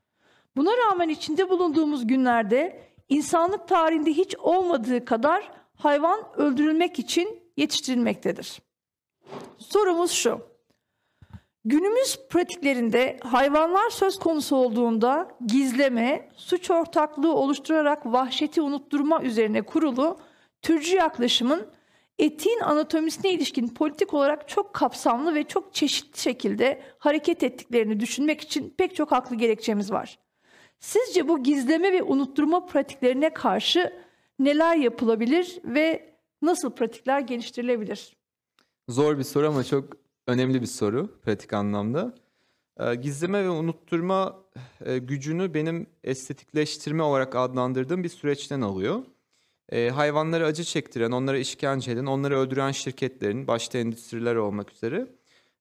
[0.57, 8.63] Buna rağmen içinde bulunduğumuz günlerde insanlık tarihinde hiç olmadığı kadar hayvan öldürülmek için yetiştirilmektedir.
[9.59, 10.56] Sorumuz şu.
[11.69, 20.19] Günümüz pratiklerinde hayvanlar söz konusu olduğunda gizleme, suç ortaklığı oluşturarak vahşeti unutturma üzerine kurulu
[20.63, 21.67] türcü yaklaşımın
[22.19, 28.75] etiğin anatomisine ilişkin politik olarak çok kapsamlı ve çok çeşitli şekilde hareket ettiklerini düşünmek için
[28.79, 30.19] pek çok haklı gerekçemiz var.
[30.81, 33.93] Sizce bu gizleme ve unutturma pratiklerine karşı
[34.39, 38.17] neler yapılabilir ve nasıl pratikler geliştirilebilir?
[38.89, 42.15] Zor bir soru ama çok önemli bir soru pratik anlamda.
[42.81, 44.45] Ee, Gizleme ve unutturma
[44.85, 49.03] e, gücünü benim estetikleştirme olarak adlandırdığım bir süreçten alıyor.
[49.73, 55.07] Ee, hayvanlara acı çektiren, onlara işkence eden, onları öldüren şirketlerin, başta endüstriler olmak üzere,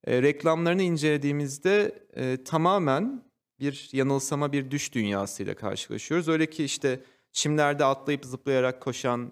[0.08, 3.23] e, reklamlarını incelediğimizde e, tamamen
[3.60, 6.28] bir yanılsama, bir düş dünyasıyla karşılaşıyoruz.
[6.28, 6.99] Öyle ki işte
[7.32, 9.32] çimlerde atlayıp zıplayarak koşan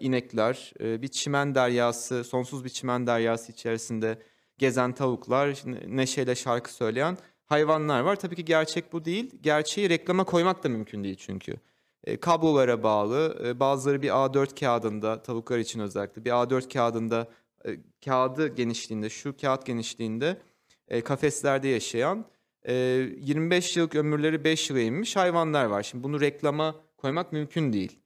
[0.00, 4.18] inekler, bir çimen deryası, sonsuz bir çimen deryası içerisinde
[4.58, 8.16] gezen tavuklar, neşeyle şarkı söyleyen hayvanlar var.
[8.16, 9.30] Tabii ki gerçek bu değil.
[9.40, 11.56] Gerçeği reklama koymak da mümkün değil çünkü.
[12.04, 17.28] E, kablolara bağlı, e, bazıları bir A4 kağıdında, tavuklar için özellikle bir A4 kağıdında,
[17.66, 17.70] e,
[18.04, 20.38] kağıdı genişliğinde, şu kağıt genişliğinde
[20.88, 22.24] e, kafeslerde yaşayan,
[22.62, 25.82] e, 25 yıllık ömürleri 5 yıla inmiş hayvanlar var.
[25.82, 27.98] Şimdi bunu reklama koymak mümkün değil.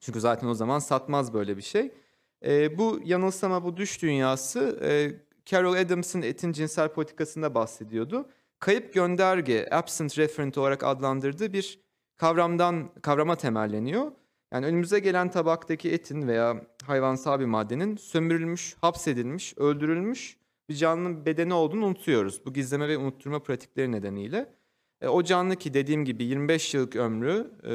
[0.00, 1.92] Çünkü zaten o zaman satmaz böyle bir şey.
[2.44, 5.12] E, bu yanılsama, bu düş dünyası e,
[5.46, 8.28] Carol Adams'ın etin cinsel politikasında bahsediyordu.
[8.58, 11.78] Kayıp gönderge, absent referent olarak adlandırdığı bir
[12.16, 14.12] kavramdan kavrama temelleniyor.
[14.52, 20.36] Yani önümüze gelen tabaktaki etin veya hayvansal bir maddenin sömürülmüş, hapsedilmiş, öldürülmüş
[20.68, 22.46] bir canlının bedeni olduğunu unutuyoruz.
[22.46, 24.54] Bu gizleme ve unutturma pratikleri nedeniyle.
[25.00, 27.74] E, o canlı ki dediğim gibi 25 yıllık ömrü e,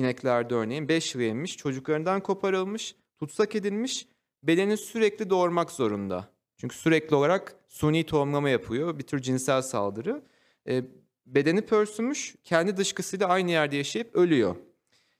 [0.00, 4.08] ineklerde örneğin 5 yıl yemiş, çocuklarından koparılmış, tutsak edilmiş,
[4.42, 6.28] bedeni sürekli doğurmak zorunda.
[6.60, 10.22] Çünkü sürekli olarak suni tohumlama yapıyor, bir tür cinsel saldırı.
[10.68, 10.84] E,
[11.26, 14.56] bedeni pörsümüş, kendi dışkısıyla aynı yerde yaşayıp ölüyor.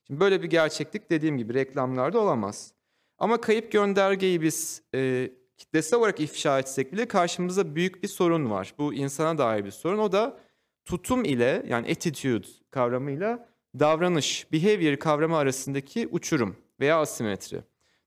[0.07, 2.73] Şimdi böyle bir gerçeklik dediğim gibi reklamlarda olamaz.
[3.19, 8.75] Ama kayıp göndergeyi biz e, kitlesel olarak ifşa etsek bile karşımızda büyük bir sorun var.
[8.79, 9.99] Bu insana dair bir sorun.
[9.99, 10.41] O da
[10.85, 13.49] tutum ile yani attitude kavramıyla
[13.79, 17.61] davranış, behavior kavramı arasındaki uçurum veya asimetri.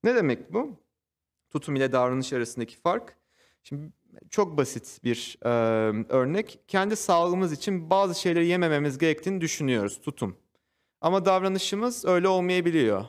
[0.04, 0.80] Ne demek bu?
[1.50, 3.23] Tutum ile davranış arasındaki fark.
[3.64, 3.92] Şimdi
[4.30, 5.50] çok basit bir e,
[6.10, 6.60] örnek.
[6.68, 10.02] Kendi sağlığımız için bazı şeyleri yemememiz gerektiğini düşünüyoruz.
[10.02, 10.38] Tutum.
[11.02, 13.06] Ama davranışımız öyle olmayabiliyor.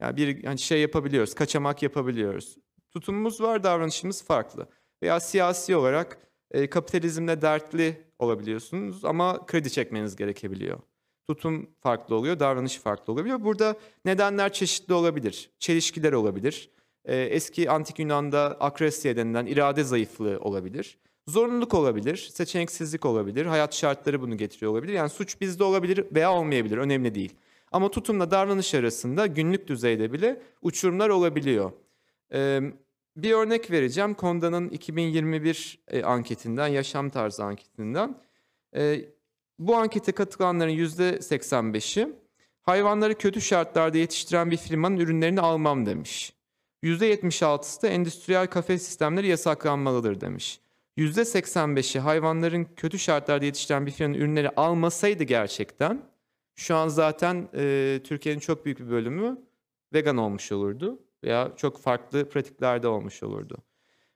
[0.00, 2.56] Yani bir hani şey yapabiliyoruz, kaçamak yapabiliyoruz.
[2.90, 4.68] Tutumumuz var, davranışımız farklı.
[5.02, 6.18] Veya siyasi olarak
[6.50, 10.78] e, kapitalizmle dertli olabiliyorsunuz ama kredi çekmeniz gerekebiliyor.
[11.28, 13.44] Tutum farklı oluyor, davranış farklı olabiliyor.
[13.44, 15.50] Burada nedenler çeşitli olabilir.
[15.58, 16.70] Çelişkiler olabilir.
[17.06, 20.98] E, eski antik Yunan'da akresya denilen irade zayıflığı olabilir.
[21.28, 24.92] Zorunluluk olabilir, seçeneksizlik olabilir, hayat şartları bunu getiriyor olabilir.
[24.92, 27.34] Yani suç bizde olabilir veya olmayabilir, önemli değil.
[27.72, 31.72] Ama tutumla davranış arasında günlük düzeyde bile uçurumlar olabiliyor.
[32.32, 32.60] Ee,
[33.16, 34.14] bir örnek vereceğim.
[34.14, 38.20] Konda'nın 2021 e, anketinden, yaşam tarzı anketinden.
[38.76, 39.04] E,
[39.58, 42.08] bu ankete katılanların %85'i
[42.62, 46.35] hayvanları kötü şartlarda yetiştiren bir firmanın ürünlerini almam demiş.
[46.86, 50.60] %76'sı da endüstriyel kafes sistemleri yasaklanmalıdır demiş.
[50.98, 56.02] %85'i hayvanların kötü şartlarda yetiştiren bir firmanın ürünleri almasaydı gerçekten
[56.54, 59.38] şu an zaten e, Türkiye'nin çok büyük bir bölümü
[59.92, 63.56] vegan olmuş olurdu veya çok farklı pratiklerde olmuş olurdu.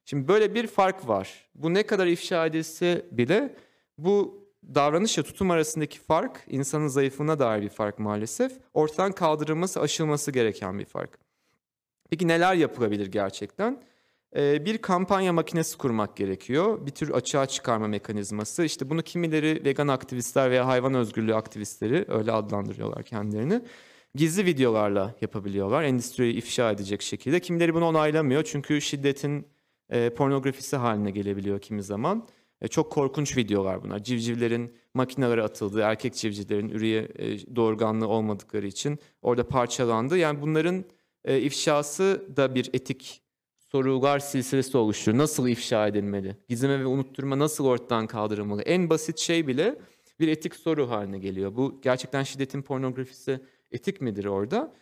[0.04, 1.48] Şimdi böyle bir fark var.
[1.54, 3.56] Bu ne kadar ifşa edilse bile
[3.98, 8.52] bu davranışla tutum arasındaki fark insanın zayıflığına dair bir fark maalesef.
[8.74, 11.29] Ortadan kaldırılması, aşılması gereken bir fark.
[12.10, 13.82] Peki neler yapılabilir gerçekten?
[14.36, 16.86] Ee, bir kampanya makinesi kurmak gerekiyor.
[16.86, 18.64] Bir tür açığa çıkarma mekanizması.
[18.64, 23.62] İşte bunu kimileri vegan aktivistler veya hayvan özgürlüğü aktivistleri öyle adlandırıyorlar kendilerini.
[24.14, 25.82] Gizli videolarla yapabiliyorlar.
[25.82, 27.40] Endüstriyi ifşa edecek şekilde.
[27.40, 29.46] Kimileri bunu onaylamıyor çünkü şiddetin
[29.90, 32.28] e, pornografisi haline gelebiliyor kimi zaman.
[32.60, 34.02] E, çok korkunç videolar bunlar.
[34.02, 40.18] Civcivlerin makinelere atıldığı, erkek civcivlerin üreye e, doğurganlığı olmadıkları için orada parçalandı.
[40.18, 40.84] Yani bunların
[41.24, 43.22] e, ifşası da bir etik
[43.58, 45.18] sorular silsilesi oluşturur.
[45.18, 46.36] Nasıl ifşa edilmeli?
[46.48, 48.62] Gizleme ve unutturma nasıl ortadan kaldırılmalı?
[48.62, 49.78] En basit şey bile
[50.20, 51.56] bir etik soru haline geliyor.
[51.56, 53.40] Bu gerçekten şiddetin pornografisi
[53.72, 54.74] etik midir orada?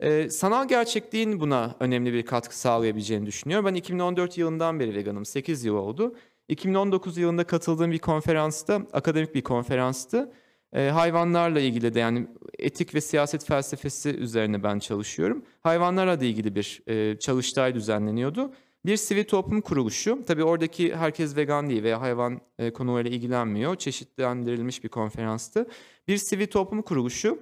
[0.00, 3.66] Ee, sanal gerçekliğin buna önemli bir katkı sağlayabileceğini düşünüyorum.
[3.66, 5.24] Ben 2014 yılından beri veganım.
[5.24, 6.16] 8 yıl oldu.
[6.48, 10.32] 2019 yılında katıldığım bir konferansta, akademik bir konferanstı.
[10.72, 12.26] E, hayvanlarla ilgili de yani
[12.58, 15.44] etik ve siyaset felsefesi üzerine ben çalışıyorum.
[15.60, 18.52] Hayvanlarla da ilgili bir e, çalıştay düzenleniyordu.
[18.86, 23.76] Bir sivil toplum kuruluşu, tabii oradaki herkes vegan değil veya hayvan e, konularıyla ilgilenmiyor.
[23.76, 25.66] Çeşitlendirilmiş bir konferanstı.
[26.08, 27.38] Bir sivil toplum kuruluşu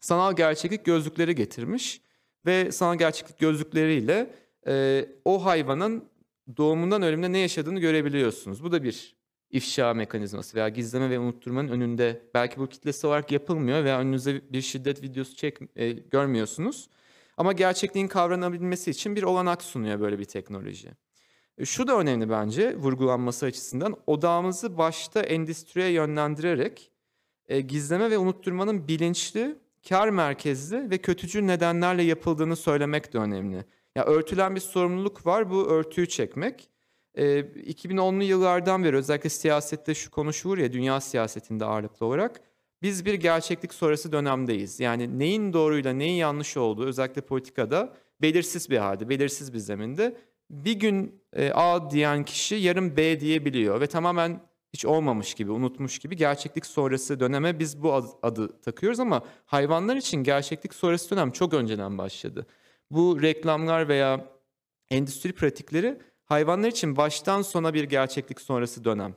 [0.00, 2.00] sanal gerçeklik gözlükleri getirmiş
[2.46, 4.34] ve sanal gerçeklik gözlükleriyle
[4.66, 6.04] e, o hayvanın
[6.56, 8.64] doğumundan ölümüne ne yaşadığını görebiliyorsunuz.
[8.64, 9.15] Bu da bir
[9.56, 14.60] ifşa mekanizması veya gizleme ve unutturmanın önünde belki bu kitlesi olarak yapılmıyor veya önünüze bir
[14.60, 16.88] şiddet videosu çek e, görmüyorsunuz.
[17.36, 20.90] Ama gerçekliğin kavranabilmesi için bir olanak sunuyor böyle bir teknoloji.
[21.58, 26.92] E, şu da önemli bence vurgulanması açısından odağımızı başta endüstriye yönlendirerek
[27.48, 33.64] e, gizleme ve unutturmanın bilinçli, kar merkezli ve kötücül nedenlerle yapıldığını söylemek de önemli.
[33.94, 36.68] Ya örtülen bir sorumluluk var bu örtüyü çekmek.
[37.16, 42.40] E, 2010'lu yıllardan beri özellikle siyasette şu konuşulur ya dünya siyasetinde ağırlıklı olarak
[42.82, 44.80] biz bir gerçeklik sonrası dönemdeyiz.
[44.80, 50.16] Yani neyin doğruyla neyin yanlış olduğu özellikle politikada belirsiz bir halde, belirsiz bir zeminde.
[50.50, 54.40] Bir gün e, A diyen kişi yarın B diyebiliyor ve tamamen
[54.72, 59.96] hiç olmamış gibi, unutmuş gibi gerçeklik sonrası döneme biz bu adı, adı takıyoruz ama hayvanlar
[59.96, 62.46] için gerçeklik sonrası dönem çok önceden başladı.
[62.90, 64.24] Bu reklamlar veya
[64.90, 69.14] endüstri pratikleri hayvanlar için baştan sona bir gerçeklik sonrası dönem.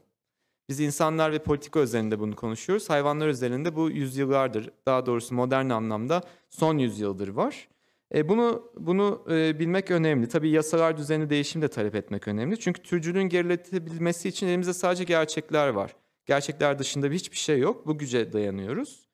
[0.69, 2.89] Biz insanlar ve politika üzerinde bunu konuşuyoruz.
[2.89, 7.67] Hayvanlar üzerinde bu yüzyıllardır, daha doğrusu modern anlamda son yüzyıldır var.
[8.15, 10.27] E, bunu bunu e, bilmek önemli.
[10.27, 12.59] Tabii yasalar düzeni değişim de talep etmek önemli.
[12.59, 15.95] Çünkü türcülüğün geriletebilmesi için elimizde sadece gerçekler var.
[16.25, 17.87] Gerçekler dışında hiçbir şey yok.
[17.87, 19.09] Bu güce dayanıyoruz.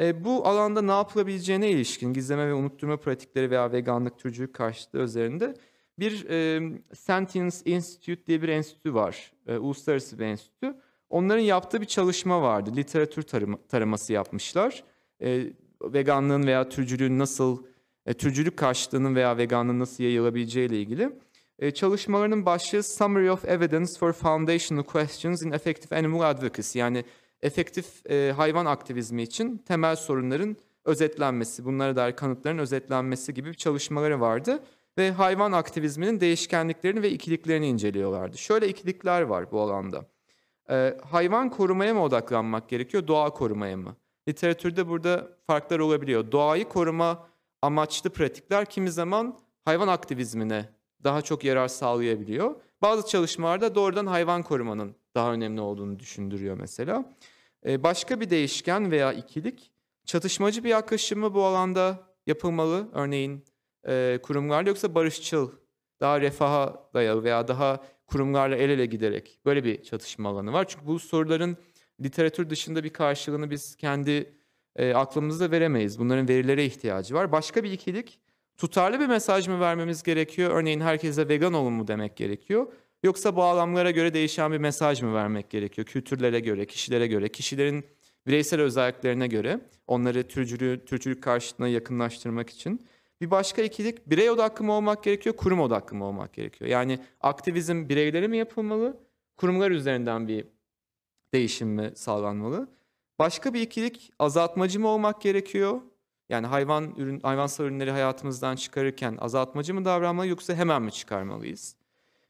[0.00, 5.54] E, bu alanda ne yapılabileceğine ilişkin gizleme ve unutturma pratikleri veya veganlık, türcülük karşıtlığı üzerinde
[5.98, 6.62] bir e,
[6.94, 9.32] Sentience Institute diye bir enstitü var.
[9.46, 10.74] E, uluslararası bir enstitü.
[11.10, 12.70] Onların yaptığı bir çalışma vardı.
[12.76, 14.84] Literatür tarama, taraması yapmışlar.
[15.22, 17.62] E, veganlığın veya türcülüğün nasıl,
[18.06, 21.10] e, türcülük karşıtlığının veya veganlığın nasıl yayılabileceği ile ilgili.
[21.58, 26.78] E, çalışmalarının başlığı Summary of Evidence for Foundational Questions in Effective Animal Advocacy.
[26.78, 27.04] Yani
[27.42, 34.20] efektif e, hayvan aktivizmi için temel sorunların özetlenmesi, bunlara dair kanıtların özetlenmesi gibi bir çalışmaları
[34.20, 34.62] vardı.
[34.98, 38.38] Ve hayvan aktivizminin değişkenliklerini ve ikiliklerini inceliyorlardı.
[38.38, 40.06] Şöyle ikilikler var bu alanda.
[40.70, 43.96] Ee, hayvan korumaya mı odaklanmak gerekiyor, doğa korumaya mı?
[44.28, 46.32] Literatürde burada farklar olabiliyor.
[46.32, 47.26] Doğayı koruma
[47.62, 50.68] amaçlı pratikler kimi zaman hayvan aktivizmine
[51.04, 52.54] daha çok yarar sağlayabiliyor.
[52.82, 57.14] Bazı çalışmalarda doğrudan hayvan korumanın daha önemli olduğunu düşündürüyor mesela.
[57.66, 59.70] Ee, başka bir değişken veya ikilik
[60.04, 62.88] çatışmacı bir yaklaşımı bu alanda yapılmalı.
[62.92, 63.44] Örneğin
[63.88, 65.50] e, kurumlarla yoksa barışçıl,
[66.00, 70.68] daha refaha dayalı veya daha kurumlarla el ele giderek böyle bir çatışma alanı var.
[70.68, 71.56] Çünkü bu soruların
[72.02, 74.32] literatür dışında bir karşılığını biz kendi
[74.76, 75.98] e, aklımızda veremeyiz.
[75.98, 77.32] Bunların verilere ihtiyacı var.
[77.32, 78.20] Başka bir ikilik
[78.56, 80.50] tutarlı bir mesaj mı vermemiz gerekiyor?
[80.50, 82.66] Örneğin herkese vegan olun mu demek gerekiyor?
[83.02, 85.86] Yoksa bağlamlara göre değişen bir mesaj mı vermek gerekiyor?
[85.86, 87.84] Kültürlere göre, kişilere göre, kişilerin
[88.26, 92.86] Bireysel özelliklerine göre onları türcülü, türcülük karşıtına yakınlaştırmak için.
[93.20, 96.70] Bir başka ikilik birey odaklı mı olmak gerekiyor, kurum odaklı mı olmak gerekiyor?
[96.70, 98.96] Yani aktivizm bireylere mi yapılmalı,
[99.36, 100.46] kurumlar üzerinden bir
[101.34, 102.68] değişim mi sağlanmalı?
[103.18, 105.80] Başka bir ikilik azaltmacı mı olmak gerekiyor?
[106.28, 111.76] Yani hayvan ürün, hayvansal ürünleri hayatımızdan çıkarırken azaltmacı mı davranmalı yoksa hemen mi çıkarmalıyız?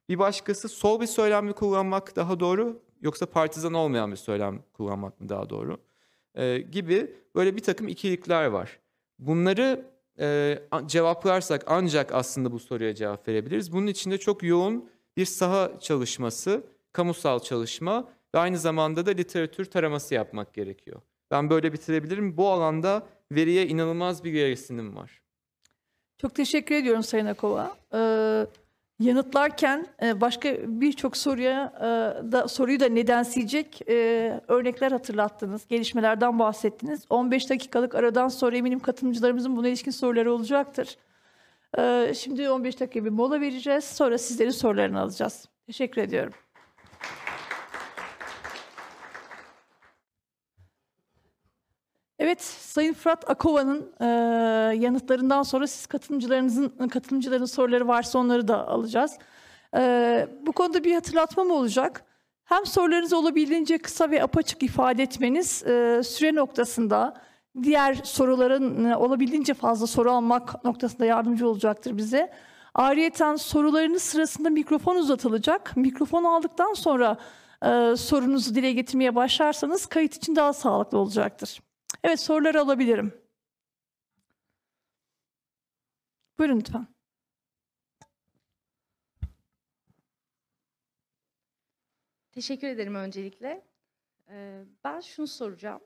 [0.09, 5.20] Bir başkası sol bir söylem mi kullanmak daha doğru yoksa partizan olmayan bir söylem kullanmak
[5.20, 5.78] mı daha doğru?
[6.34, 8.78] Ee, gibi böyle bir takım ikilikler var.
[9.18, 13.72] Bunları e, cevaplarsak ancak aslında bu soruya cevap verebiliriz.
[13.72, 16.62] Bunun içinde çok yoğun bir saha çalışması,
[16.92, 21.00] kamusal çalışma ve aynı zamanda da literatür taraması yapmak gerekiyor.
[21.30, 22.36] Ben böyle bitirebilirim.
[22.36, 25.22] Bu alanda veriye inanılmaz bir gereksinim var.
[26.18, 27.76] Çok teşekkür ediyorum Sayın Akova.
[27.94, 28.46] Ee,
[28.99, 31.82] yanıtlarken e, başka birçok soruya e,
[32.32, 35.66] da soruyu da nedensleyecek e, örnekler hatırlattınız.
[35.68, 37.05] Gelişmelerden bahsettiniz.
[37.11, 40.97] 15 dakikalık aradan sonra eminim katılımcılarımızın buna ilişkin soruları olacaktır.
[42.14, 43.84] Şimdi 15 dakika bir mola vereceğiz.
[43.84, 45.49] Sonra sizlerin sorularını alacağız.
[45.66, 46.45] Teşekkür ediyorum.
[52.26, 54.06] Evet, Sayın Fırat Akova'nın e,
[54.76, 59.18] yanıtlarından sonra siz katılımcılarınızın katılımcıların soruları varsa onları da alacağız.
[59.76, 62.04] E, bu konuda bir hatırlatma mı olacak?
[62.44, 67.14] Hem sorularınızı olabildiğince kısa ve apaçık ifade etmeniz e, süre noktasında
[67.62, 72.32] diğer soruların e, olabildiğince fazla soru almak noktasında yardımcı olacaktır bize.
[72.74, 75.76] Ayrıyeten sorularınız sırasında mikrofon uzatılacak.
[75.76, 77.16] Mikrofon aldıktan sonra
[77.62, 81.60] e, sorunuzu dile getirmeye başlarsanız kayıt için daha sağlıklı olacaktır.
[82.05, 83.12] Evet soruları alabilirim.
[86.38, 86.86] Buyurun lütfen.
[92.32, 93.64] Teşekkür ederim öncelikle.
[94.28, 95.80] Ee, ben şunu soracağım.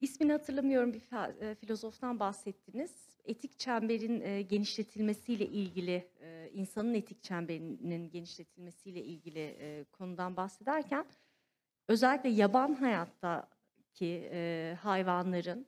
[0.00, 1.00] İsmini hatırlamıyorum bir
[1.40, 3.20] e, filozoftan bahsettiniz.
[3.24, 11.06] Etik çemberin e, genişletilmesiyle ilgili, e, insanın etik çemberinin genişletilmesiyle ilgili konudan bahsederken
[11.88, 13.59] özellikle yaban hayatta
[13.94, 15.66] ki e, hayvanların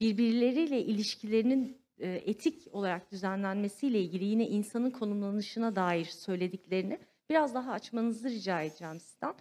[0.00, 6.98] birbirleriyle ilişkilerinin e, etik olarak düzenlenmesiyle ilgili yine insanın konumlanışına dair söylediklerini
[7.30, 9.34] biraz daha açmanızı rica edeceğim sizden.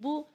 [0.00, 0.28] Bu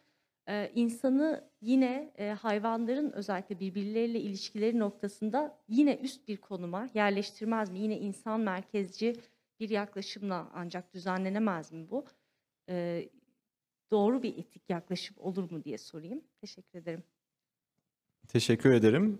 [0.48, 7.80] e, insanı yine e, hayvanların özellikle birbirleriyle ilişkileri noktasında yine üst bir konuma yerleştirmez mi?
[7.80, 9.16] Yine insan merkezci
[9.60, 12.06] bir yaklaşımla ancak düzenlenemez mi bu?
[12.70, 13.10] E,
[13.92, 16.24] doğru bir etik yaklaşım olur mu diye sorayım.
[16.42, 17.04] Teşekkür ederim.
[18.28, 19.20] Teşekkür ederim.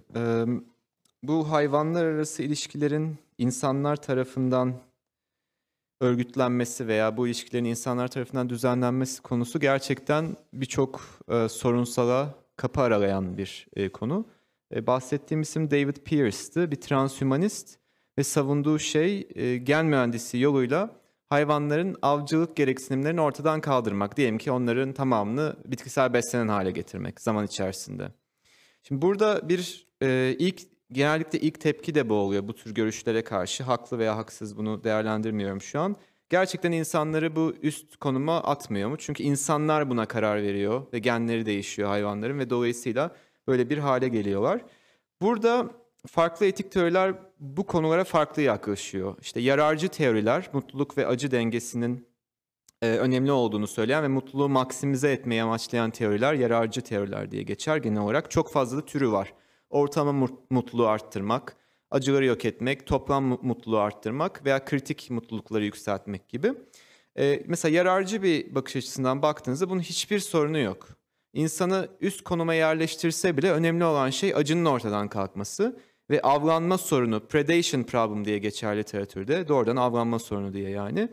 [1.24, 4.74] Bu hayvanlar arası ilişkilerin insanlar tarafından
[6.02, 11.02] örgütlenmesi veya bu ilişkilerin insanlar tarafından düzenlenmesi konusu gerçekten birçok
[11.50, 14.26] sorunsala kapı aralayan bir konu.
[14.76, 16.72] Bahsettiğim isim David Pearce'tı.
[16.72, 17.78] Bir transhumanist
[18.18, 19.28] ve savunduğu şey
[19.58, 20.90] gen mühendisi yoluyla
[21.30, 24.18] hayvanların avcılık gereksinimlerini ortadan kaldırmak.
[24.18, 28.12] Diyelim ki onların tamamını bitkisel beslenen hale getirmek zaman içerisinde.
[28.84, 30.62] Şimdi burada bir e, ilk
[30.92, 33.64] genellikle ilk tepki de bu oluyor bu tür görüşlere karşı.
[33.64, 35.96] Haklı veya haksız bunu değerlendirmiyorum şu an.
[36.30, 38.98] Gerçekten insanları bu üst konuma atmıyor mu?
[38.98, 43.16] Çünkü insanlar buna karar veriyor ve genleri değişiyor hayvanların ve dolayısıyla
[43.48, 44.62] böyle bir hale geliyorlar.
[45.22, 45.70] Burada
[46.08, 49.16] farklı etik teoriler bu konulara farklı yaklaşıyor.
[49.22, 52.08] İşte yararcı teoriler mutluluk ve acı dengesinin
[52.84, 58.02] e, önemli olduğunu söyleyen ve mutluluğu maksimize etmeyi amaçlayan teoriler yararcı teoriler diye geçer genel
[58.02, 58.32] olarak.
[58.32, 59.34] Çok fazla da türü var.
[59.70, 61.56] Ortama mutluluğu arttırmak,
[61.92, 66.54] acıları yok etmek, toplam mutluluğu arttırmak veya kritik mutlulukları yükseltmek gibi.
[67.18, 70.88] E, mesela yararcı bir bakış açısından baktığınızda bunun hiçbir sorunu yok.
[71.34, 75.80] İnsanı üst konuma yerleştirse bile önemli olan şey acının ortadan kalkması
[76.10, 79.48] ve avlanma sorunu, predation problem diye geçer literatürde.
[79.48, 81.10] Doğrudan avlanma sorunu diye yani.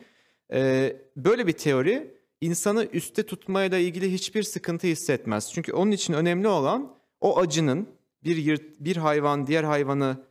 [0.52, 5.52] Ee, böyle bir teori insanı üste tutmayla ilgili hiçbir sıkıntı hissetmez.
[5.52, 7.88] Çünkü onun için önemli olan o acının
[8.24, 10.24] bir yırt, bir hayvan diğer hayvanı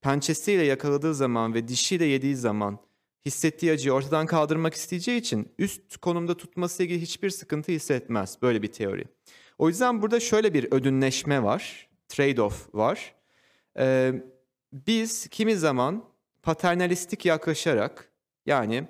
[0.00, 2.78] pençesiyle yakaladığı zaman ve dişiyle yediği zaman
[3.26, 8.72] hissettiği acıyı ortadan kaldırmak isteyeceği için üst konumda tutması ilgili hiçbir sıkıntı hissetmez böyle bir
[8.72, 9.04] teori.
[9.58, 13.14] O yüzden burada şöyle bir ödünleşme var, trade-off var.
[13.78, 14.12] Ee,
[14.72, 16.04] biz kimi zaman
[16.42, 18.12] paternalistik yaklaşarak
[18.46, 18.88] yani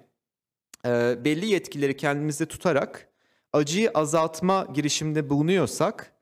[0.86, 3.08] e, belli yetkileri kendimizde tutarak
[3.52, 6.12] acıyı azaltma girişiminde bulunuyorsak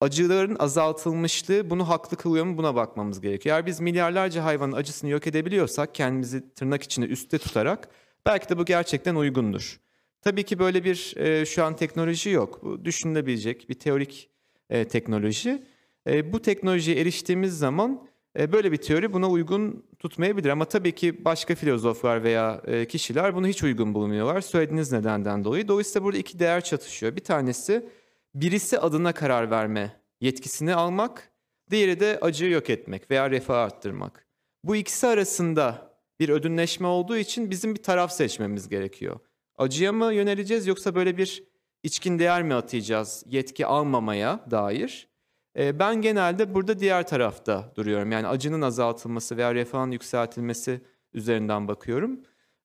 [0.00, 3.56] acıların azaltılmışlığı bunu haklı kılıyor mu buna bakmamız gerekiyor.
[3.56, 7.88] Eğer biz milyarlarca hayvanın acısını yok edebiliyorsak kendimizi tırnak içinde üstte tutarak
[8.26, 9.80] belki de bu gerçekten uygundur.
[10.22, 12.62] Tabii ki böyle bir e, şu an teknoloji yok.
[12.62, 14.30] Bu düşünülebilecek bir teorik
[14.70, 15.62] e, teknoloji.
[16.06, 18.08] E, bu teknolojiye eriştiğimiz zaman
[18.38, 20.48] böyle bir teori buna uygun tutmayabilir.
[20.48, 24.40] Ama tabii ki başka filozoflar veya e, kişiler bunu hiç uygun bulmuyorlar.
[24.40, 25.68] Söylediğiniz nedenden dolayı.
[25.68, 27.16] Dolayısıyla burada iki değer çatışıyor.
[27.16, 27.88] Bir tanesi
[28.34, 31.30] birisi adına karar verme yetkisini almak,
[31.70, 34.26] diğeri de acıyı yok etmek veya refahı arttırmak.
[34.64, 39.20] Bu ikisi arasında bir ödünleşme olduğu için bizim bir taraf seçmemiz gerekiyor.
[39.58, 41.44] Acıya mı yöneleceğiz yoksa böyle bir
[41.82, 45.08] içkin değer mi atayacağız yetki almamaya dair?
[45.56, 48.12] Ee, Ben genelde burada diğer tarafta duruyorum.
[48.12, 50.80] Yani acının azaltılması veya refahın yükseltilmesi
[51.14, 52.20] üzerinden bakıyorum.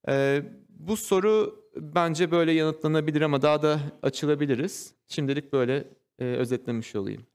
[0.07, 4.95] Ee, Bu soru bence böyle yanıtlanabilir ama daha da açılabiliriz.
[5.07, 5.87] Şimdilik böyle
[6.19, 7.25] e, özetlemiş olayım.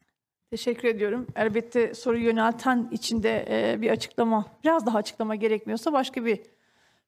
[0.51, 1.27] Teşekkür ediyorum.
[1.37, 6.41] Elbette soruyu yönelten için de e, bir açıklama, biraz daha açıklama gerekmiyorsa başka bir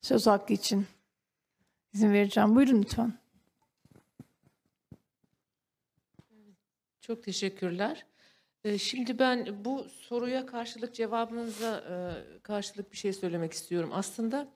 [0.00, 0.86] söz hakkı için
[1.94, 2.56] izin vereceğim.
[2.56, 3.12] Buyurun lütfen.
[7.00, 8.06] Çok teşekkürler.
[8.64, 11.94] Ee, Şimdi ben bu soruya karşılık cevabınıza e,
[12.42, 13.90] karşılık bir şey söylemek istiyorum.
[13.92, 14.48] Aslında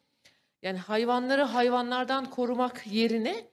[0.63, 3.47] yani hayvanları hayvanlardan korumak yerine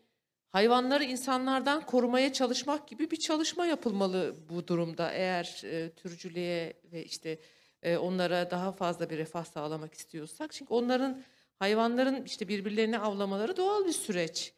[0.49, 5.11] hayvanları insanlardan korumaya çalışmak gibi bir çalışma yapılmalı bu durumda.
[5.11, 7.39] Eğer e, türcülüğe ve işte
[7.83, 10.51] e, onlara daha fazla bir refah sağlamak istiyorsak.
[10.51, 11.21] Çünkü onların
[11.59, 14.53] hayvanların işte birbirlerini avlamaları doğal bir süreç.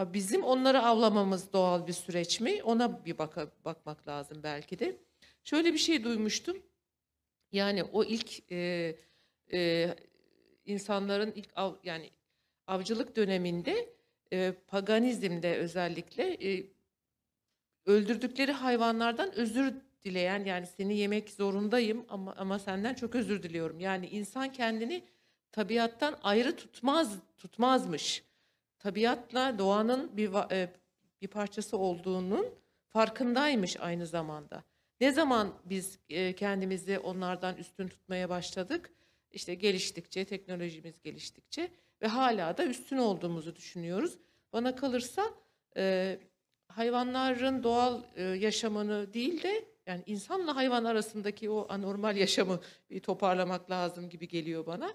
[0.00, 2.62] Bizim onları avlamamız doğal bir süreç mi?
[2.62, 5.09] Ona bir baka, bakmak lazım belki de.
[5.44, 6.62] Şöyle bir şey duymuştum.
[7.52, 8.96] Yani o ilk e,
[9.52, 9.88] e,
[10.64, 12.10] insanların ilk av, yani
[12.66, 13.94] avcılık döneminde
[14.32, 16.66] e, paganizmde özellikle e,
[17.86, 19.74] öldürdükleri hayvanlardan özür
[20.04, 23.80] dileyen yani seni yemek zorundayım ama ama senden çok özür diliyorum.
[23.80, 25.04] Yani insan kendini
[25.52, 28.24] tabiattan ayrı tutmaz tutmazmış.
[28.78, 30.72] Tabiatla doğanın bir e,
[31.22, 32.46] bir parçası olduğunun
[32.88, 34.64] farkındaymış aynı zamanda.
[35.00, 38.90] Ne zaman biz e, kendimizi onlardan üstün tutmaya başladık?
[39.32, 41.70] İşte geliştikçe, teknolojimiz geliştikçe
[42.02, 44.18] ve hala da üstün olduğumuzu düşünüyoruz.
[44.52, 45.34] Bana kalırsa
[45.76, 46.18] e,
[46.68, 53.70] hayvanların doğal e, yaşamını değil de yani insanla hayvan arasındaki o anormal yaşamı bir toparlamak
[53.70, 54.94] lazım gibi geliyor bana.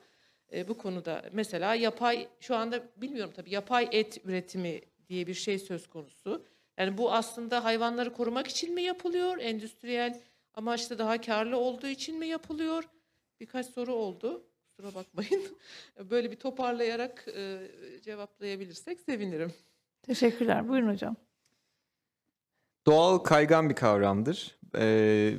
[0.53, 5.60] E, bu konuda mesela yapay şu anda bilmiyorum tabii yapay et üretimi diye bir şey
[5.60, 6.45] söz konusu.
[6.78, 9.38] Yani bu aslında hayvanları korumak için mi yapılıyor?
[9.38, 10.21] Endüstriyel
[10.53, 12.84] amaçlı daha karlı olduğu için mi yapılıyor?
[13.39, 14.43] Birkaç soru oldu.
[14.78, 15.43] Kusura bakmayın.
[16.09, 17.71] Böyle bir toparlayarak e,
[18.01, 19.53] cevaplayabilirsek sevinirim.
[20.01, 20.69] Teşekkürler.
[20.69, 21.15] Buyurun hocam.
[22.86, 24.59] Doğal kaygan bir kavramdır.
[24.78, 25.34] Ee,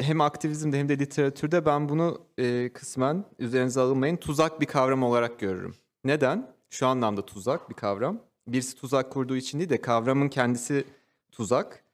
[0.00, 5.40] hem aktivizmde hem de literatürde ben bunu e, kısmen üzerinize alınmayın tuzak bir kavram olarak
[5.40, 5.74] görürüm.
[6.04, 6.54] Neden?
[6.70, 8.20] Şu anlamda tuzak bir kavram.
[8.48, 10.84] Birisi tuzak kurduğu için değil de kavramın kendisi
[11.32, 11.84] tuzak.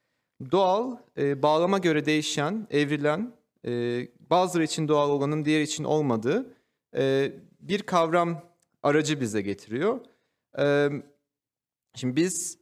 [0.51, 3.33] Doğal, e, bağlama göre değişen, evrilen,
[3.65, 6.53] e, bazıları için doğal olanın diğer için olmadığı
[6.95, 8.41] e, bir kavram
[8.83, 9.99] aracı bize getiriyor.
[10.59, 10.89] E,
[11.95, 12.57] şimdi biz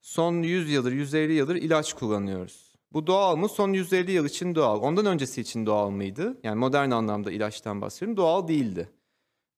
[0.00, 2.68] son 100 yıldır, 150 yıldır ilaç kullanıyoruz.
[2.92, 3.48] Bu doğal mı?
[3.48, 4.80] Son 150 yıl için doğal.
[4.80, 6.38] Ondan öncesi için doğal mıydı?
[6.42, 8.16] Yani modern anlamda ilaçtan bahsediyorum.
[8.16, 8.90] Doğal değildi.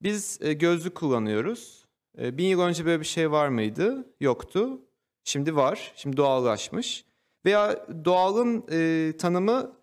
[0.03, 1.80] Biz e, gözlük kullanıyoruz.
[2.19, 4.07] E, bin yıl önce böyle bir şey var mıydı?
[4.21, 4.81] Yoktu.
[5.25, 5.93] Şimdi var.
[5.97, 7.05] Şimdi doğallaşmış.
[7.45, 9.77] Veya doğalın e, tanımı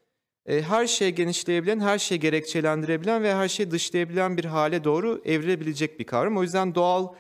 [0.46, 6.00] e, her şeye genişleyebilen, her şeyi gerekçelendirebilen ve her şeyi dışlayabilen bir hale doğru evrilebilecek
[6.00, 6.38] bir kavram.
[6.38, 7.14] O yüzden doğal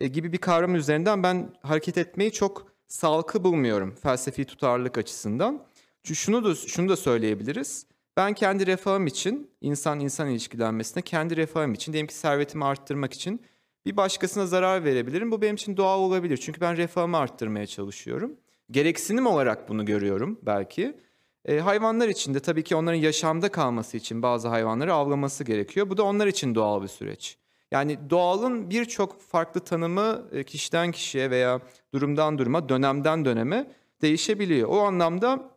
[0.00, 5.66] e, gibi bir kavram üzerinden ben hareket etmeyi çok sağlıklı bulmuyorum felsefi tutarlılık açısından.
[6.02, 7.86] Çünkü şunu da şunu da söyleyebiliriz.
[8.16, 13.40] Ben kendi refahım için, insan insan ilişkilenmesine kendi refahım için, diyelim ki servetimi arttırmak için
[13.86, 15.30] bir başkasına zarar verebilirim.
[15.30, 16.36] Bu benim için doğal olabilir.
[16.36, 18.36] Çünkü ben refahımı arttırmaya çalışıyorum.
[18.70, 20.96] Gereksinim olarak bunu görüyorum belki.
[21.44, 25.90] E, hayvanlar için de tabii ki onların yaşamda kalması için bazı hayvanları avlaması gerekiyor.
[25.90, 27.38] Bu da onlar için doğal bir süreç.
[27.70, 31.60] Yani doğalın birçok farklı tanımı e, kişiden kişiye veya
[31.94, 33.70] durumdan duruma, dönemden döneme
[34.02, 34.68] değişebiliyor.
[34.68, 35.50] O anlamda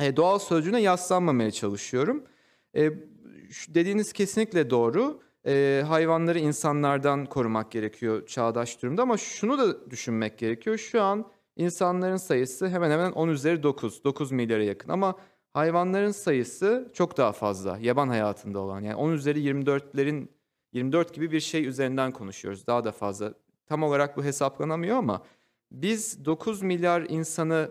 [0.00, 2.24] e, doğal sözcüğüne yaslanmamaya çalışıyorum.
[2.76, 2.90] E,
[3.68, 5.20] dediğiniz kesinlikle doğru.
[5.46, 10.78] E, hayvanları insanlardan korumak gerekiyor çağdaş durumda ama şunu da düşünmek gerekiyor.
[10.78, 15.16] Şu an insanların sayısı hemen hemen 10 üzeri 9, 9 milyara yakın ama
[15.52, 18.80] hayvanların sayısı çok daha fazla yaban hayatında olan.
[18.80, 20.28] Yani 10 üzeri 24'lerin
[20.72, 22.66] 24 gibi bir şey üzerinden konuşuyoruz.
[22.66, 23.34] Daha da fazla.
[23.66, 25.22] Tam olarak bu hesaplanamıyor ama
[25.72, 27.70] biz 9 milyar insanı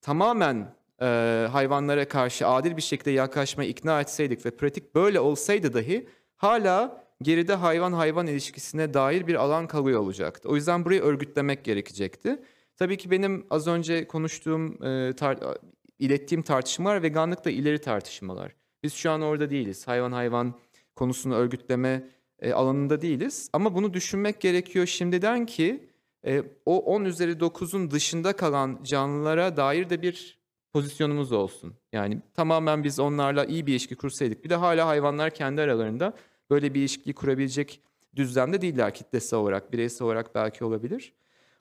[0.00, 1.06] tamamen e,
[1.52, 7.54] hayvanlara karşı adil bir şekilde yaklaşmaya ikna etseydik ve pratik böyle olsaydı dahi hala geride
[7.54, 10.48] hayvan hayvan ilişkisine dair bir alan kalıyor olacaktı.
[10.48, 12.42] O yüzden burayı örgütlemek gerekecekti.
[12.76, 15.58] Tabii ki benim az önce konuştuğum e, tar-
[15.98, 18.52] ilettiğim tartışmalar veganlıkla ileri tartışmalar.
[18.82, 19.88] Biz şu an orada değiliz.
[19.88, 20.54] Hayvan hayvan
[20.94, 23.50] konusunu örgütleme e, alanında değiliz.
[23.52, 25.88] Ama bunu düşünmek gerekiyor şimdiden ki
[26.26, 30.38] e, o 10 üzeri 9'un dışında kalan canlılara dair de bir
[30.72, 31.74] pozisyonumuz olsun.
[31.92, 34.44] Yani tamamen biz onlarla iyi bir ilişki kursaydık.
[34.44, 36.14] Bir de hala hayvanlar kendi aralarında
[36.50, 37.80] böyle bir ilişkiyi kurabilecek
[38.16, 41.12] düzlemde değiller kitlesel olarak, bireysel olarak belki olabilir.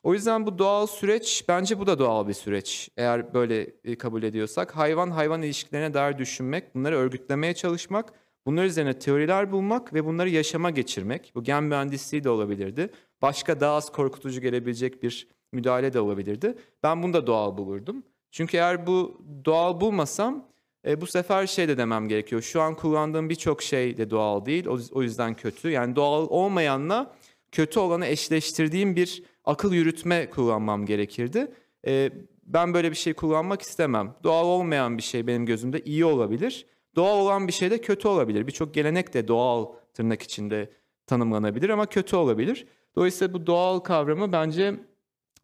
[0.03, 2.89] O yüzden bu doğal süreç bence bu da doğal bir süreç.
[2.97, 8.13] Eğer böyle e, kabul ediyorsak hayvan hayvan ilişkilerine dair düşünmek, bunları örgütlemeye çalışmak,
[8.45, 11.31] bunlar üzerine teoriler bulmak ve bunları yaşama geçirmek.
[11.35, 12.89] Bu gen mühendisliği de olabilirdi.
[13.21, 16.55] Başka daha az korkutucu gelebilecek bir müdahale de olabilirdi.
[16.83, 18.03] Ben bunu da doğal bulurdum.
[18.31, 20.47] Çünkü eğer bu doğal bulmasam
[20.85, 22.41] e, bu sefer şey de demem gerekiyor.
[22.41, 24.67] Şu an kullandığım birçok şey de doğal değil.
[24.91, 25.69] O, yüzden kötü.
[25.69, 27.15] Yani doğal olmayanla
[27.51, 31.51] kötü olanı eşleştirdiğim bir akıl yürütme kullanmam gerekirdi.
[31.87, 32.11] E,
[32.45, 34.15] ben böyle bir şey kullanmak istemem.
[34.23, 36.65] Doğal olmayan bir şey benim gözümde iyi olabilir.
[36.95, 38.47] Doğal olan bir şey de kötü olabilir.
[38.47, 40.69] Birçok gelenek de doğal tırnak içinde
[41.07, 42.67] tanımlanabilir ama kötü olabilir.
[42.95, 44.75] Dolayısıyla bu doğal kavramı bence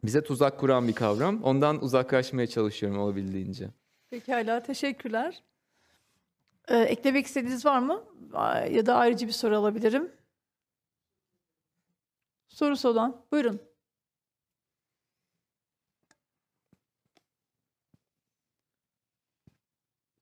[0.04, 1.42] bize tuzak kuran bir kavram.
[1.42, 3.70] Ondan uzaklaşmaya çalışıyorum olabildiğince.
[4.12, 5.42] Pekala, teşekkürler.
[6.68, 8.04] Ee, eklemek istediğiniz var mı?
[8.70, 10.12] Ya da ayrıca bir soru alabilirim.
[12.48, 13.60] Sorusu olan, buyurun.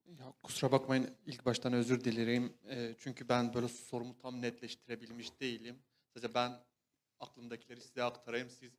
[0.07, 2.57] Ya kusura bakmayın ilk baştan özür dilerim.
[2.65, 5.79] Eee, çünkü ben böyle sorumu tam netleştirebilmiş değilim.
[6.15, 6.53] Sadece ben
[7.21, 8.51] aklımdakileri size aktarayım.
[8.51, 8.73] Siz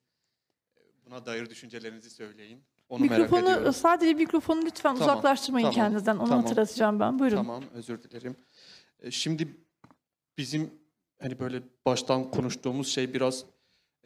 [0.76, 2.71] e, buna dair düşüncelerinizi söyleyin.
[2.92, 3.74] Onu merak Mikrofonu, ediyorum.
[3.74, 6.18] sadece mikrofonu lütfen Tamam, uzaklaştırmayın tamam, kendinizden.
[6.18, 6.44] Onu tamam.
[6.44, 7.20] hatırlatacağım ben.
[7.20, 7.36] Buyurun.
[7.38, 8.36] Tamam, özür dilerim.
[9.00, 9.48] E, Şimdi
[10.38, 10.74] bizim
[11.22, 13.46] hani böyle baştan konuştuğumuz şey biraz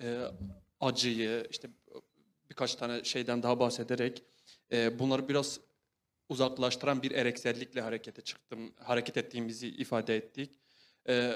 [0.01, 0.21] e,
[0.79, 1.69] acıyı, işte
[2.49, 4.23] birkaç tane şeyden daha bahsederek
[4.71, 5.59] e, bunları biraz
[6.29, 10.59] uzaklaştıran bir ereksellikle harekete çıktım, hareket ettiğimizi ifade ettik.
[11.09, 11.31] E,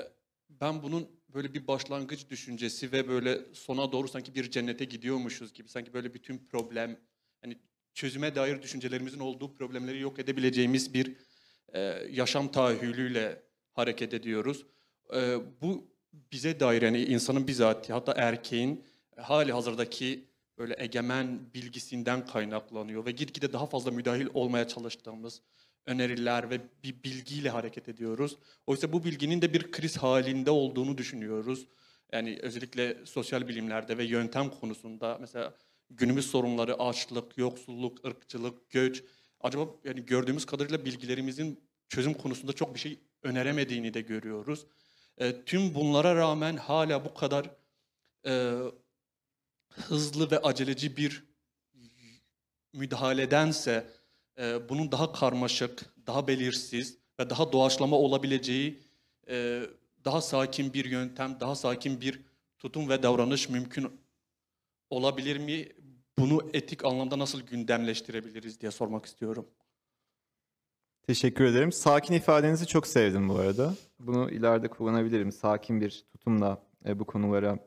[0.49, 5.69] ben bunun böyle bir başlangıç düşüncesi ve böyle sona doğru sanki bir cennete gidiyormuşuz gibi,
[5.69, 6.99] sanki böyle bütün problem,
[7.93, 11.15] çözüme dair düşüncelerimizin olduğu problemleri yok edebileceğimiz bir
[11.73, 11.79] e,
[12.11, 13.41] yaşam tahayyülüyle
[13.73, 14.65] hareket ediyoruz.
[15.15, 15.87] E, bu
[16.31, 18.85] bize dair yani insanın bizatihi hatta erkeğin
[19.17, 25.41] hali hazırdaki böyle egemen bilgisinden kaynaklanıyor ve gitgide daha fazla müdahil olmaya çalıştığımız
[25.85, 28.37] öneriler ve bir bilgiyle hareket ediyoruz.
[28.67, 31.67] Oysa bu bilginin de bir kriz halinde olduğunu düşünüyoruz.
[32.11, 35.53] Yani özellikle sosyal bilimlerde ve yöntem konusunda mesela
[35.89, 39.03] günümüz sorunları açlık, yoksulluk, ırkçılık, göç
[39.41, 44.65] acaba yani gördüğümüz kadarıyla bilgilerimizin çözüm konusunda çok bir şey öneremediğini de görüyoruz.
[45.17, 47.49] E, tüm bunlara rağmen hala bu kadar
[48.25, 48.57] e,
[49.69, 51.23] hızlı ve aceleci bir
[52.73, 53.89] müdahaledense
[54.39, 58.83] e, bunun daha karmaşık, daha belirsiz ve daha doğaçlama olabileceği
[59.29, 59.63] e,
[60.05, 62.21] daha sakin bir yöntem, daha sakin bir
[62.59, 64.01] tutum ve davranış mümkün
[64.89, 65.67] olabilir mi?
[66.19, 69.45] Bunu etik anlamda nasıl gündemleştirebiliriz diye sormak istiyorum.
[71.07, 71.71] Teşekkür ederim.
[71.71, 73.73] Sakin ifadenizi çok sevdim bu arada.
[73.99, 75.31] Bunu ileride kullanabilirim.
[75.31, 77.59] Sakin bir tutumla e, bu konulara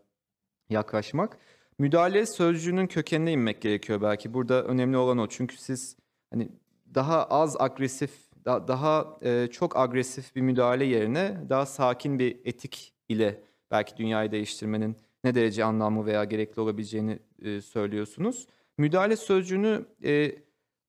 [0.70, 1.38] yaklaşmak.
[1.78, 4.34] Müdahale sözcüğünün kökenine inmek gerekiyor belki.
[4.34, 5.26] Burada önemli olan o.
[5.28, 5.96] Çünkü siz
[6.30, 6.48] hani
[6.94, 8.10] daha az agresif,
[8.44, 14.32] da- daha e, çok agresif bir müdahale yerine daha sakin bir etik ile belki dünyayı
[14.32, 18.46] değiştirmenin ne derece anlamlı veya gerekli olabileceğini e, söylüyorsunuz.
[18.78, 20.32] Müdahale sözcüğünü e,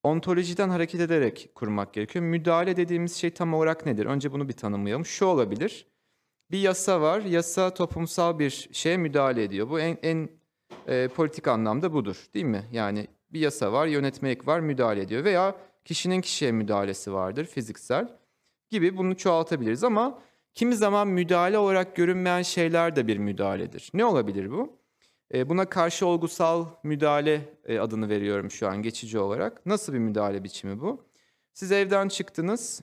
[0.02, 2.24] ontolojiden hareket ederek kurmak gerekiyor.
[2.24, 4.06] Müdahale dediğimiz şey tam olarak nedir?
[4.06, 5.06] Önce bunu bir tanımlayalım.
[5.06, 5.86] Şu olabilir.
[6.50, 7.20] Bir yasa var.
[7.20, 9.70] Yasa toplumsal bir şeye müdahale ediyor.
[9.70, 10.28] Bu en, en
[10.86, 12.64] e, politik anlamda budur değil mi?
[12.72, 15.24] Yani bir yasa var, yönetmelik var, müdahale ediyor.
[15.24, 18.08] Veya kişinin kişiye müdahalesi vardır, fiziksel
[18.70, 19.84] gibi bunu çoğaltabiliriz.
[19.84, 20.18] Ama
[20.54, 23.90] kimi zaman müdahale olarak görünmeyen şeyler de bir müdahaledir.
[23.94, 24.72] Ne olabilir bu?
[25.34, 29.66] E, buna karşı olgusal müdahale e, adını veriyorum şu an geçici olarak.
[29.66, 31.04] Nasıl bir müdahale biçimi bu?
[31.52, 32.82] Siz evden çıktınız,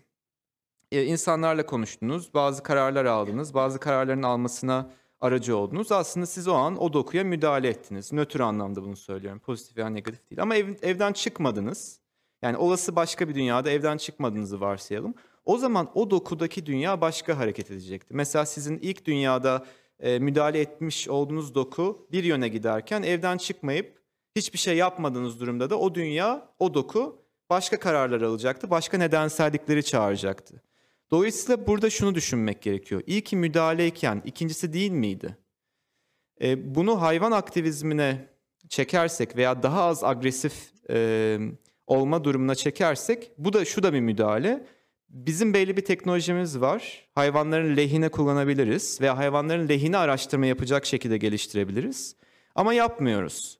[0.92, 4.92] e, insanlarla konuştunuz, bazı kararlar aldınız, bazı kararların almasına
[5.22, 5.92] aracı oldunuz.
[5.92, 8.14] Aslında siz o an o dokuya müdahale ettiniz.
[8.14, 9.40] Nötr anlamda bunu söylüyorum.
[9.40, 10.42] Pozitif veya negatif değil.
[10.42, 12.00] Ama ev- evden çıkmadınız.
[12.42, 15.14] Yani olası başka bir dünyada evden çıkmadığınızı varsayalım.
[15.46, 18.14] O zaman o dokudaki dünya başka hareket edecekti.
[18.14, 19.66] Mesela sizin ilk dünyada
[20.00, 24.02] e, müdahale etmiş olduğunuz doku bir yöne giderken evden çıkmayıp
[24.36, 28.70] hiçbir şey yapmadığınız durumda da o dünya, o doku başka kararlar alacaktı.
[28.70, 30.62] Başka nedensellikleri çağıracaktı.
[31.12, 33.04] Dolayısıyla burada şunu düşünmek gerekiyor.
[33.08, 35.38] İyi ki müdahaleyken ikincisi değil miydi?
[36.42, 38.28] E, bunu hayvan aktivizmine
[38.70, 41.38] çekersek veya daha az agresif e,
[41.88, 44.66] olma durumuna çekersek bu da şu da bir müdahale.
[45.14, 47.08] Bizim belli bir teknolojimiz var.
[47.16, 52.16] Hayvanların lehine kullanabiliriz veya hayvanların lehine araştırma yapacak şekilde geliştirebiliriz.
[52.56, 53.60] Ama yapmıyoruz.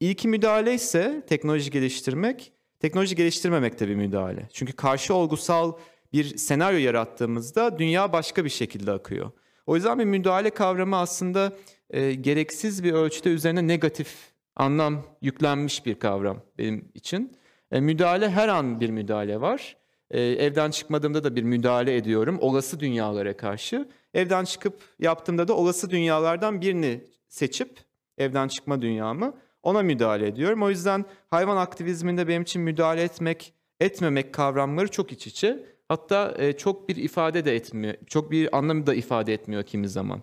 [0.00, 4.48] İlki müdahale ise teknoloji geliştirmek, teknoloji geliştirmemek de bir müdahale.
[4.52, 5.72] Çünkü karşı olgusal
[6.12, 9.30] bir senaryo yarattığımızda dünya başka bir şekilde akıyor.
[9.66, 11.52] O yüzden bir müdahale kavramı aslında
[11.90, 14.14] e, gereksiz bir ölçüde üzerine negatif
[14.56, 17.36] anlam yüklenmiş bir kavram benim için.
[17.72, 19.76] E, müdahale her an bir müdahale var.
[20.10, 23.88] E, evden çıkmadığımda da bir müdahale ediyorum olası dünyalara karşı.
[24.14, 27.78] Evden çıkıp yaptığımda da olası dünyalardan birini seçip
[28.18, 30.62] evden çıkma dünyamı ona müdahale ediyorum.
[30.62, 35.66] O yüzden hayvan aktivizminde benim için müdahale etmek, etmemek kavramları çok iç içe.
[35.88, 40.22] Hatta e, çok bir ifade de etmiyor, çok bir anlamı da ifade etmiyor kimi zaman.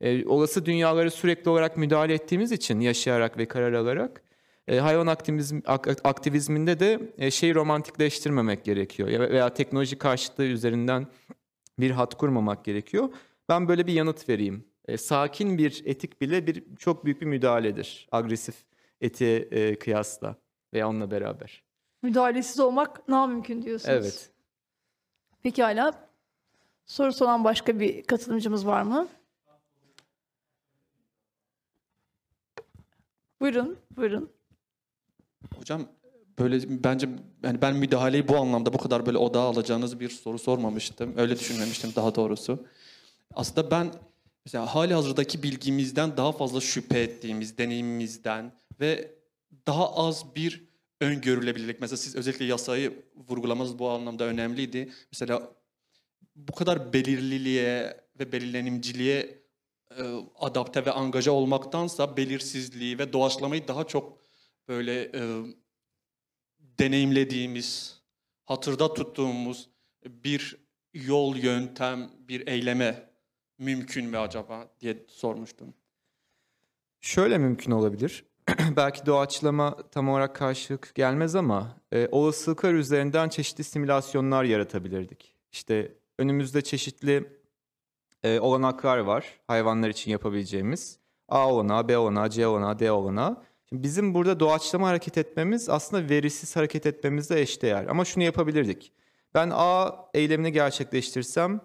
[0.00, 4.22] E, olası dünyaları sürekli olarak müdahale ettiğimiz için yaşayarak ve karar alarak
[4.68, 11.06] e, hayvan aktivizm, ak- aktivizminde de e, şeyi romantikleştirmemek gerekiyor Ya- veya teknoloji karşıtlığı üzerinden
[11.78, 13.08] bir hat kurmamak gerekiyor.
[13.48, 14.64] Ben böyle bir yanıt vereyim.
[14.88, 18.08] E, sakin bir etik bile bir çok büyük bir müdahaledir.
[18.12, 18.54] Agresif
[19.00, 20.36] etiğe e, kıyasla
[20.74, 21.62] veya onunla beraber.
[22.02, 23.94] Müdahalesiz olmak daha mümkün diyorsunuz.
[23.96, 24.30] Evet.
[25.42, 26.08] Pekala.
[26.86, 29.08] Sorusu olan başka bir katılımcımız var mı?
[33.40, 34.30] Buyurun, buyurun.
[35.56, 35.88] Hocam
[36.38, 37.08] böyle bence
[37.42, 41.14] yani ben müdahaleyi bu anlamda bu kadar böyle odağa alacağınız bir soru sormamıştım.
[41.16, 42.66] Öyle düşünmemiştim daha doğrusu.
[43.34, 43.92] Aslında ben
[44.46, 49.14] mesela hali hazırdaki bilgimizden daha fazla şüphe ettiğimiz, deneyimimizden ve
[49.66, 50.68] daha az bir
[51.00, 51.80] öngörülebilirlik.
[51.80, 54.92] Mesela siz özellikle yasayı vurgulamanız bu anlamda önemliydi.
[55.12, 55.52] Mesela
[56.36, 59.38] bu kadar belirliliğe ve belirlenimciliğe
[59.98, 60.02] e,
[60.38, 64.18] adapte ve angaja olmaktansa belirsizliği ve doğaçlamayı daha çok
[64.68, 65.20] böyle e,
[66.78, 68.00] deneyimlediğimiz,
[68.44, 69.70] hatırda tuttuğumuz
[70.06, 70.56] bir
[70.94, 73.10] yol, yöntem, bir eyleme
[73.58, 75.74] mümkün mü acaba diye sormuştum.
[77.00, 78.24] Şöyle mümkün olabilir.
[78.76, 85.34] Belki doğaçlama tam olarak karşılık gelmez ama e, olasılıklar üzerinden çeşitli simülasyonlar yaratabilirdik.
[85.52, 87.38] İşte önümüzde çeşitli
[88.22, 90.98] e, olanaklar var hayvanlar için yapabileceğimiz.
[91.28, 93.42] A olanağı, B olanağı, C olanağı, D olanağı.
[93.68, 97.86] Şimdi bizim burada doğaçlama hareket etmemiz aslında verisiz hareket etmemizle eşdeğer.
[97.86, 98.92] Ama şunu yapabilirdik.
[99.34, 101.60] Ben A eylemini gerçekleştirsem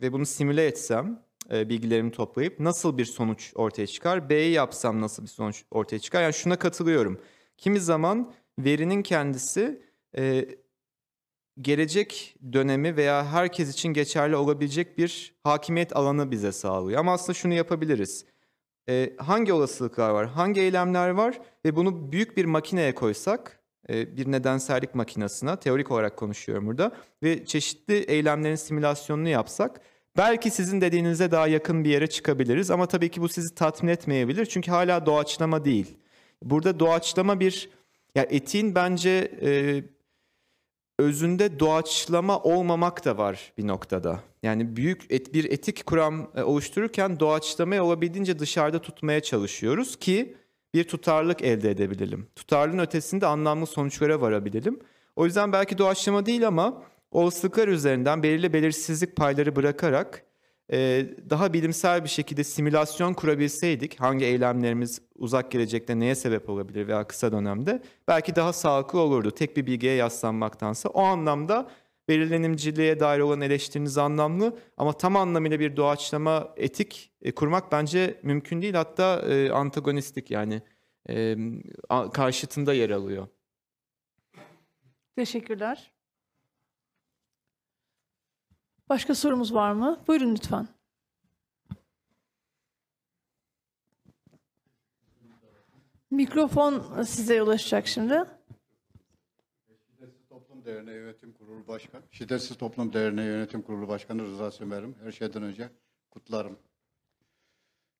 [0.00, 4.30] ve bunu simüle etsem e, bilgilerimi toplayıp nasıl bir sonuç ortaya çıkar?
[4.30, 6.22] B'yi yapsam nasıl bir sonuç ortaya çıkar?
[6.22, 7.20] Yani şuna katılıyorum.
[7.58, 9.82] Kimi zaman verinin kendisi
[10.16, 10.48] e,
[11.60, 17.00] gelecek dönemi veya herkes için geçerli olabilecek bir hakimiyet alanı bize sağlıyor.
[17.00, 18.24] Ama aslında şunu yapabiliriz.
[18.90, 23.60] E, hangi olasılıklar var, hangi eylemler var ve bunu büyük bir makineye koysak,
[23.90, 29.80] e, bir nedensellik makinesine, teorik olarak konuşuyorum burada ve çeşitli eylemlerin simülasyonunu yapsak,
[30.16, 34.46] belki sizin dediğinize daha yakın bir yere çıkabiliriz ama tabii ki bu sizi tatmin etmeyebilir
[34.46, 35.96] çünkü hala doğaçlama değil.
[36.42, 37.70] Burada doğaçlama bir,
[38.14, 39.82] ya etiğin bence e,
[40.98, 44.29] özünde doğaçlama olmamak da var bir noktada.
[44.42, 50.36] Yani büyük et, bir etik kuram e, oluştururken doğaçlamayı olabildiğince dışarıda tutmaya çalışıyoruz ki
[50.74, 52.26] bir tutarlılık elde edebilelim.
[52.36, 54.80] Tutarlılığın ötesinde anlamlı sonuçlara varabilelim.
[55.16, 60.24] O yüzden belki doğaçlama değil ama olasılıklar üzerinden belirli belirsizlik payları bırakarak
[60.72, 67.06] e, daha bilimsel bir şekilde simülasyon kurabilseydik hangi eylemlerimiz uzak gelecekte neye sebep olabilir veya
[67.06, 70.88] kısa dönemde belki daha sağlıklı olurdu tek bir bilgiye yaslanmaktansa.
[70.88, 71.70] O anlamda
[72.10, 78.62] belirlenimciliğe dair olan eleştiriniz anlamlı ama tam anlamıyla bir doğaçlama etik e, kurmak bence mümkün
[78.62, 80.62] değil hatta e, antagonistik yani
[81.08, 81.36] e,
[82.12, 83.28] karşıtında yer alıyor.
[85.16, 85.92] Teşekkürler.
[88.88, 90.00] Başka sorumuz var mı?
[90.08, 90.68] Buyurun lütfen.
[96.10, 98.39] Mikrofon size ulaşacak şimdi.
[100.80, 104.96] Derneği Yönetim Kurulu Başkanı, Şiddetsiz Toplum Derneği Yönetim Kurulu Başkanı Rıza Sömer'im.
[105.02, 105.70] Her şeyden önce
[106.10, 106.58] kutlarım.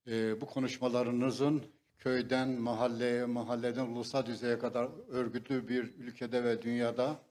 [0.07, 1.63] Ee, bu konuşmalarınızın
[1.99, 7.23] köyden mahalleye, mahalleden ulusal düzeye kadar örgütlü bir ülkede ve dünyada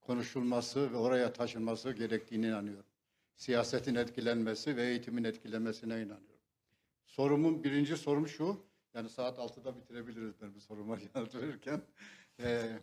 [0.00, 2.90] konuşulması ve oraya taşınması gerektiğine inanıyorum.
[3.36, 6.40] Siyasetin etkilenmesi ve eğitimin etkilenmesine inanıyorum.
[7.06, 8.56] Sorumun birinci sorum şu,
[8.94, 11.82] yani saat 6'da bitirebiliriz ben bu soruma yanıt verirken.
[12.40, 12.78] Ee,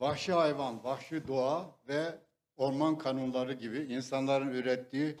[0.00, 2.18] vahşi hayvan, vahşi doğa ve
[2.56, 5.16] orman kanunları gibi insanların ürettiği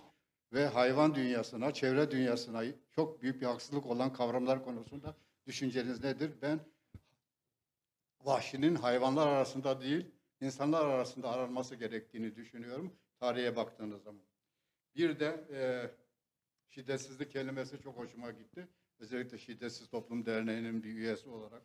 [0.52, 5.16] ve hayvan dünyasına, çevre dünyasına çok büyük bir haksızlık olan kavramlar konusunda
[5.46, 6.32] düşünceniz nedir?
[6.42, 6.60] Ben
[8.20, 10.10] vahşinin hayvanlar arasında değil,
[10.40, 14.22] insanlar arasında aranması gerektiğini düşünüyorum tarihe baktığınız zaman.
[14.96, 15.60] Bir de e,
[16.68, 18.68] şiddetsizlik kelimesi çok hoşuma gitti.
[18.98, 21.62] Özellikle Şiddetsiz Toplum Derneği'nin bir üyesi olarak.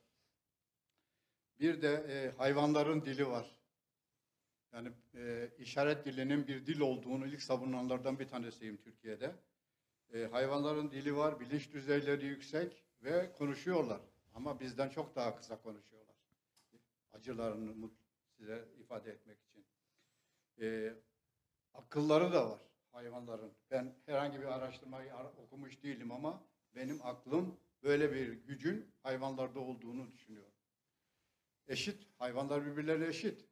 [1.59, 3.55] Bir de e, hayvanların dili var.
[4.73, 9.35] Yani e, işaret dilinin bir dil olduğunu ilk savunanlardan bir tanesiyim Türkiye'de.
[10.13, 14.01] E, hayvanların dili var, bilinç düzeyleri yüksek ve konuşuyorlar.
[14.33, 16.15] Ama bizden çok daha kısa konuşuyorlar.
[17.13, 17.89] Acılarını
[18.37, 19.65] size ifade etmek için.
[20.61, 20.93] E,
[21.73, 22.59] akılları da var
[22.91, 23.53] hayvanların.
[23.71, 26.43] Ben herhangi bir araştırmayı ara- okumuş değilim ama
[26.75, 30.54] benim aklım böyle bir gücün hayvanlarda olduğunu düşünüyor.
[31.67, 33.45] Eşit, hayvanlar birbirlerine eşit.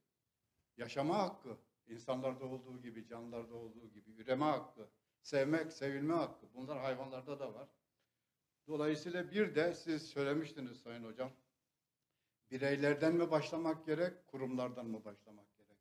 [0.78, 1.57] Yaşama hakkı,
[1.88, 4.89] insanlarda olduğu gibi, canlılarda olduğu gibi, üreme hakkı,
[5.22, 6.53] sevmek, sevilme hakkı.
[6.53, 7.70] Bunlar hayvanlarda da var.
[8.68, 11.32] Dolayısıyla bir de siz söylemiştiniz Sayın Hocam.
[12.51, 15.78] Bireylerden mi başlamak gerek, kurumlardan mı başlamak gerek?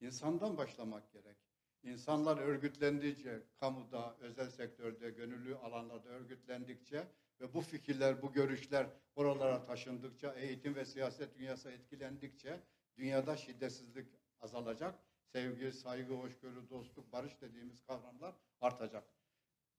[0.00, 1.36] İnsandan başlamak gerek.
[1.82, 7.08] İnsanlar örgütlendikçe, kamuda, özel sektörde, gönüllü alanlarda örgütlendikçe
[7.40, 12.60] ve bu fikirler, bu görüşler oralara taşındıkça, eğitim ve siyaset dünyası etkilendikçe
[12.96, 14.06] dünyada şiddetsizlik
[14.40, 14.94] azalacak.
[15.32, 19.04] Sevgi, saygı, hoşgörü, dostluk, barış dediğimiz kavramlar artacak.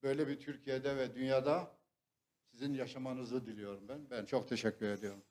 [0.02, 1.70] Böyle bir Türkiye'de ve dünyada
[2.50, 3.98] sizin yaşamanızı diliyorum ben.
[4.10, 5.22] Ben çok teşekkür ediyorum.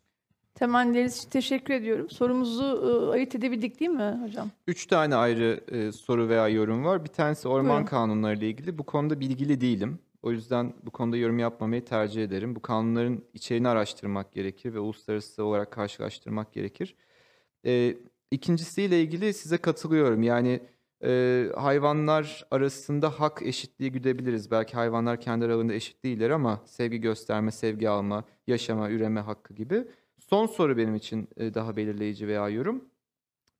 [0.56, 2.10] Temenniniz için teşekkür ediyorum.
[2.10, 4.52] Sorumuzu e, ayırt edebildik değil mi hocam?
[4.68, 7.04] Üç tane ayrı e, soru veya yorum var.
[7.04, 7.86] Bir tanesi orman Buyurun.
[7.86, 8.78] kanunları ile ilgili.
[8.78, 10.00] Bu konuda bilgili değilim.
[10.26, 12.56] O yüzden bu konuda yorum yapmamayı tercih ederim.
[12.56, 16.96] Bu kanunların içeriğini araştırmak gerekir ve uluslararası olarak karşılaştırmak gerekir.
[17.66, 17.98] E,
[18.32, 20.24] ikincisiyle ilgili size katılıyorum.
[20.24, 20.60] Yani
[21.04, 24.52] e, hayvanlar arasında hak eşitliği güdebiliriz.
[24.52, 29.88] Belki hayvanlar kendi aralarında eşit değiller ama sevgi gösterme, sevgi alma, yaşama, üreme hakkı gibi.
[30.20, 32.86] Son soru benim için e, daha belirleyici veya yorum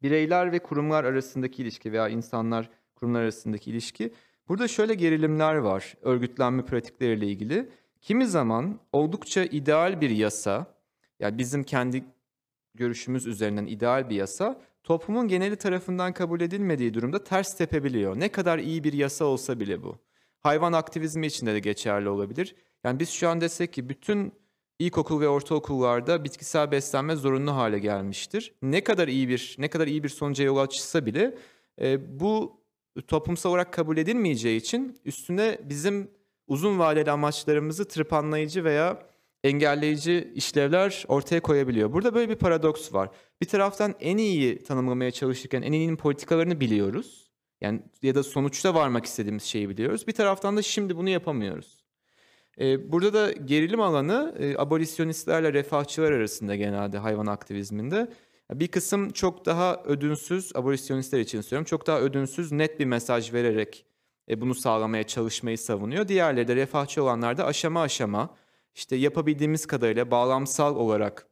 [0.04, 4.14] bireyler ve kurumlar arasındaki ilişki veya insanlar kurumlar arasındaki ilişki.
[4.50, 7.70] Burada şöyle gerilimler var örgütlenme pratikleriyle ilgili.
[8.02, 10.66] Kimi zaman oldukça ideal bir yasa,
[11.20, 12.04] yani bizim kendi
[12.76, 18.20] görüşümüz üzerinden ideal bir yasa, toplumun geneli tarafından kabul edilmediği durumda ters tepebiliyor.
[18.20, 19.98] Ne kadar iyi bir yasa olsa bile bu.
[20.40, 22.56] Hayvan aktivizmi içinde de geçerli olabilir.
[22.84, 24.34] Yani biz şu an desek ki bütün
[24.80, 28.54] ilkokul ve ortaokullarda bitkisel beslenme zorunlu hale gelmiştir.
[28.62, 31.38] Ne kadar iyi bir ne kadar iyi bir sonuca yol açsa bile
[31.82, 32.62] e, bu
[33.02, 36.12] toplumsal olarak kabul edilmeyeceği için üstüne bizim
[36.48, 39.08] uzun vadeli amaçlarımızı tırpanlayıcı veya
[39.44, 41.94] engelleyici işlevler ortaya koyabiliyor.
[41.94, 43.10] Burada böyle bir paradoks var.
[43.42, 47.32] Bir taraftan en iyi tanımlamaya çalışırken en iyinin politikalarını biliyoruz.
[47.62, 50.08] Yani ya da sonuçta varmak istediğimiz şeyi biliyoruz.
[50.08, 51.86] Bir taraftan da şimdi bunu yapamıyoruz.
[52.60, 58.08] Ee, burada da gerilim alanı e, abolisyonistlerle refahçılar arasında genelde hayvan aktivizminde.
[58.54, 63.86] Bir kısım çok daha ödünsüz, abolisyonistler için söylüyorum, çok daha ödünsüz, net bir mesaj vererek
[64.30, 66.08] e, bunu sağlamaya çalışmayı savunuyor.
[66.08, 68.36] Diğerleri de refahçı olanlar da aşama aşama,
[68.76, 71.28] işte yapabildiğimiz kadarıyla bağlamsal olarak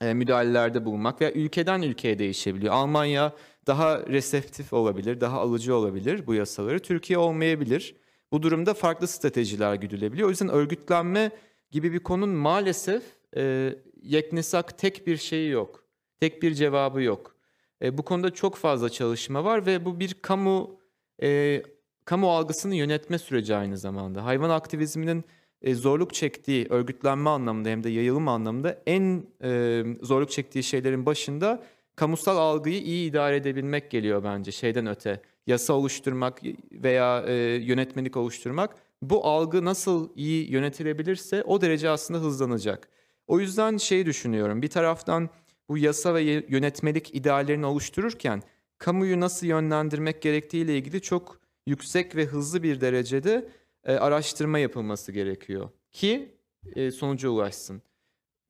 [0.00, 2.74] e, müdahalelerde bulunmak veya ülkeden ülkeye değişebiliyor.
[2.74, 3.32] Almanya
[3.66, 6.80] daha reseptif olabilir, daha alıcı olabilir bu yasaları.
[6.80, 7.96] Türkiye olmayabilir.
[8.32, 10.28] Bu durumda farklı stratejiler güdülebiliyor.
[10.28, 11.30] O yüzden örgütlenme
[11.70, 13.02] gibi bir konunun maalesef
[13.36, 15.83] e, yeknesak tek bir şeyi yok.
[16.20, 17.34] Tek bir cevabı yok.
[17.82, 20.80] E, bu konuda çok fazla çalışma var ve bu bir kamu
[21.22, 21.62] e,
[22.04, 24.24] kamu algısını yönetme süreci aynı zamanda.
[24.24, 25.24] Hayvan aktivizminin
[25.62, 31.62] e, zorluk çektiği örgütlenme anlamında hem de yayılım anlamında en e, zorluk çektiği şeylerin başında
[31.96, 35.20] kamusal algıyı iyi idare edebilmek geliyor bence şeyden öte.
[35.46, 36.40] Yasa oluşturmak
[36.72, 42.88] veya e, yönetmelik oluşturmak bu algı nasıl iyi yönetilebilirse o derece aslında hızlanacak.
[43.26, 45.30] O yüzden şey düşünüyorum bir taraftan
[45.68, 48.42] bu yasa ve yönetmelik ideallerini oluştururken
[48.78, 53.48] kamuyu nasıl yönlendirmek gerektiğiyle ilgili çok yüksek ve hızlı bir derecede
[53.84, 56.38] e, araştırma yapılması gerekiyor ki
[56.76, 57.82] e, sonuca ulaşsın.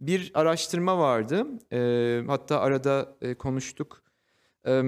[0.01, 4.03] Bir araştırma vardı, e, hatta arada e, konuştuk.
[4.67, 4.83] E,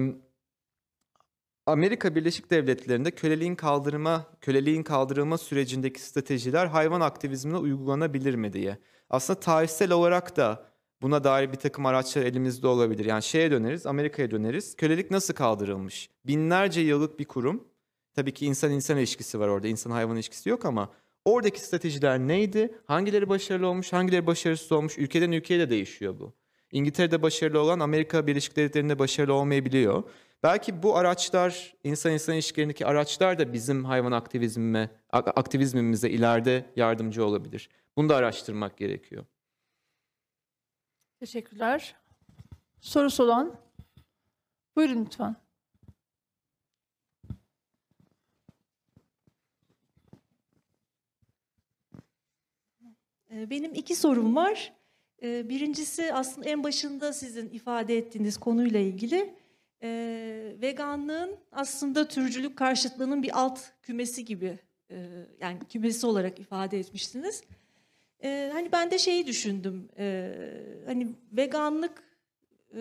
[1.65, 8.77] Amerika Birleşik Devletleri'nde köleliğin kaldırma, köleliğin kaldırılma sürecindeki stratejiler hayvan aktivizmine uygulanabilir mi diye.
[9.09, 10.65] Aslında tarihsel olarak da
[11.01, 13.05] buna dair bir takım araçlar elimizde olabilir.
[13.05, 14.75] Yani şeye döneriz, Amerika'ya döneriz.
[14.75, 16.09] Kölelik nasıl kaldırılmış?
[16.25, 17.63] Binlerce yıllık bir kurum.
[18.13, 20.89] Tabii ki insan insan ilişkisi var orada, insan hayvan ilişkisi yok ama
[21.25, 22.75] oradaki stratejiler neydi?
[22.85, 24.97] Hangileri başarılı olmuş, hangileri başarısız olmuş?
[24.97, 26.33] Ülkeden ülkeye de değişiyor bu.
[26.71, 30.03] İngiltere'de başarılı olan Amerika Birleşik Devletleri'nde başarılı olmayabiliyor.
[30.43, 37.25] Belki bu araçlar, insan insan ilişkilerindeki araçlar da bizim hayvan aktivizmime, ak- aktivizmimize ileride yardımcı
[37.25, 37.69] olabilir.
[37.97, 39.25] Bunu da araştırmak gerekiyor.
[41.19, 41.95] Teşekkürler.
[42.81, 43.55] Sorusu olan?
[44.75, 45.35] Buyurun lütfen.
[53.31, 54.73] Ee, Benim iki sorum var.
[55.23, 59.35] Ee, Birincisi aslında en başında sizin ifade ettiğiniz konuyla ilgili.
[59.83, 64.59] Ee, Veganlığın aslında türcülük karşıtlığının bir alt kümesi gibi,
[64.91, 67.43] e, yani kümesi olarak ifade etmiştiniz.
[68.23, 70.33] Ee, Hani ben de şeyi düşündüm, ee,
[70.85, 72.03] hani veganlık
[72.73, 72.79] e,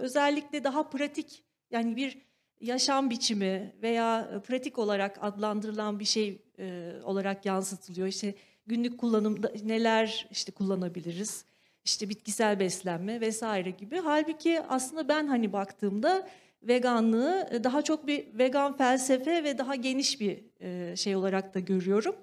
[0.00, 2.18] özellikle daha pratik, yani bir
[2.60, 8.06] yaşam biçimi veya e, pratik olarak adlandırılan bir şey e, olarak yansıtılıyor.
[8.06, 8.34] İşte
[8.66, 11.44] günlük kullanımda neler işte kullanabiliriz?
[11.84, 14.00] İşte bitkisel beslenme vesaire gibi.
[14.04, 16.28] Halbuki aslında ben hani baktığımda
[16.62, 21.60] veganlığı e, daha çok bir vegan felsefe ve daha geniş bir e, şey olarak da
[21.60, 22.16] görüyorum.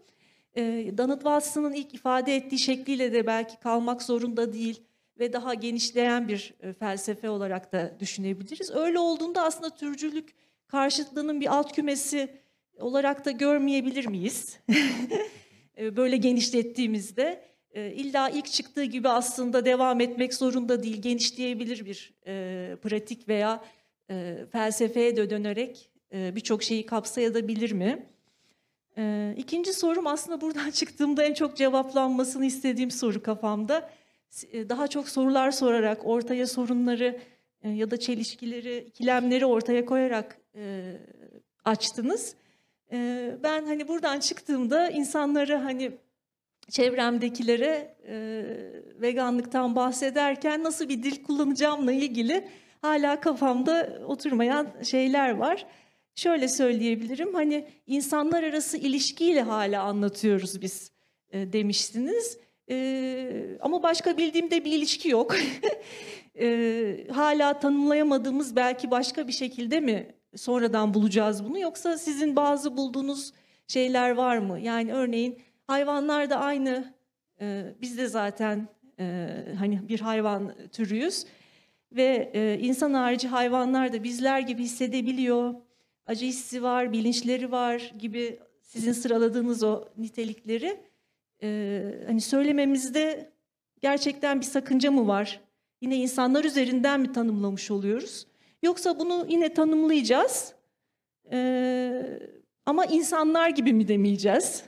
[0.57, 4.81] E, Donald Watson'ın ilk ifade ettiği şekliyle de belki kalmak zorunda değil
[5.19, 8.71] ve daha genişleyen bir e, felsefe olarak da düşünebiliriz.
[8.71, 10.29] Öyle olduğunda aslında türcülük
[10.67, 12.29] karşıtlığının bir alt kümesi
[12.79, 14.59] olarak da görmeyebilir miyiz?
[15.79, 22.13] E, böyle genişlettiğimizde e, illa ilk çıktığı gibi aslında devam etmek zorunda değil, genişleyebilir bir
[22.27, 23.63] e, pratik veya
[24.09, 28.05] e, felsefeye de dönerek e, birçok şeyi kapsayabilir mi?
[28.97, 33.89] E, ikinci sorum aslında buradan çıktığımda en çok cevaplanmasını istediğim soru kafamda.
[34.51, 37.19] E, Daha çok sorular sorarak, ortaya sorunları
[37.63, 40.93] e, ya da çelişkileri, ikilemleri ortaya koyarak e,
[41.65, 42.35] açtınız.
[42.91, 45.91] E, Ben hani buradan çıktığımda insanları hani
[46.69, 48.43] çevremdekilere e,
[49.01, 52.47] veganlıktan bahsederken nasıl bir dil kullanacağımla ilgili
[52.81, 55.65] hala kafamda oturmayan şeyler var.
[56.17, 60.91] Şöyle söyleyebilirim hani insanlar arası ilişkiyle hala anlatıyoruz biz
[61.29, 62.37] e, demiştiniz.
[62.69, 65.35] E, ama başka bildiğimde bir ilişki yok.
[66.39, 73.33] E, hala tanımlayamadığımız belki başka bir şekilde mi sonradan bulacağız bunu yoksa sizin bazı bulduğunuz
[73.67, 74.59] şeyler var mı?
[74.59, 76.93] Yani örneğin hayvanlar da aynı
[77.41, 78.67] e, biz de zaten
[78.99, 79.27] e,
[79.59, 81.25] hani bir hayvan türüyüz
[81.91, 85.66] ve e, insan harici hayvanlar da bizler gibi hissedebiliyor.
[86.07, 90.79] Acı hissi var, bilinçleri var gibi sizin sıraladığınız o nitelikleri
[91.43, 93.31] e, hani söylememizde
[93.81, 95.41] gerçekten bir sakınca mı var?
[95.81, 98.27] Yine insanlar üzerinden mi tanımlamış oluyoruz?
[98.63, 100.53] Yoksa bunu yine tanımlayacağız
[101.31, 102.19] e,
[102.65, 104.63] ama insanlar gibi mi demeyeceğiz?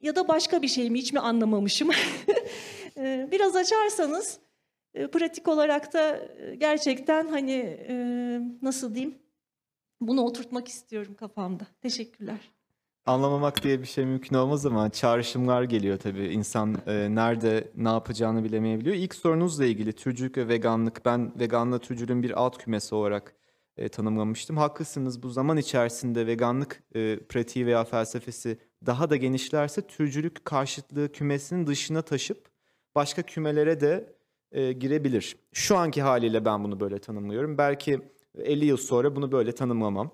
[0.00, 1.90] Ya da başka bir şey mi hiç mi anlamamışım?
[3.30, 4.38] Biraz açarsanız
[5.12, 6.20] pratik olarak da
[6.58, 7.78] gerçekten hani
[8.62, 9.22] nasıl diyeyim
[10.08, 11.66] bunu oturtmak istiyorum kafamda.
[11.82, 12.50] Teşekkürler.
[13.06, 16.26] Anlamamak diye bir şey mümkün olmaz ama çağrışımlar geliyor tabii.
[16.26, 18.96] İnsan e, nerede ne yapacağını bilemeyebiliyor.
[18.96, 21.04] İlk sorunuzla ilgili türcülük ve veganlık.
[21.04, 23.34] Ben veganla türcülüğün bir alt kümesi olarak
[23.76, 24.56] e, tanımlamıştım.
[24.56, 31.66] Haklısınız bu zaman içerisinde veganlık e, pratiği veya felsefesi daha da genişlerse türcülük karşıtlığı kümesinin
[31.66, 32.48] dışına taşıp
[32.94, 34.14] başka kümelere de
[34.52, 35.36] e, girebilir.
[35.52, 37.58] Şu anki haliyle ben bunu böyle tanımlıyorum.
[37.58, 38.00] Belki
[38.38, 40.10] 50 yıl sonra bunu böyle tanımlamam.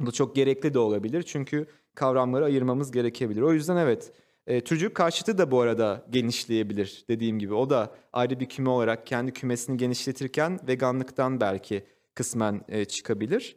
[0.00, 3.42] Bu çok gerekli de olabilir çünkü kavramları ayırmamız gerekebilir.
[3.42, 4.12] O yüzden evet,
[4.46, 7.54] e, türcülük karşıtı da bu arada genişleyebilir dediğim gibi.
[7.54, 11.84] O da ayrı bir küme olarak kendi kümesini genişletirken veganlıktan belki
[12.14, 13.56] kısmen e, çıkabilir.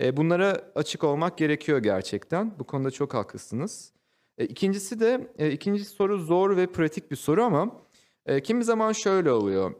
[0.00, 2.58] E, bunlara açık olmak gerekiyor gerçekten.
[2.58, 3.92] Bu konuda çok haklısınız.
[4.38, 7.82] E, ikincisi de, e, ikinci soru zor ve pratik bir soru ama
[8.26, 9.74] e, kimi zaman şöyle oluyor.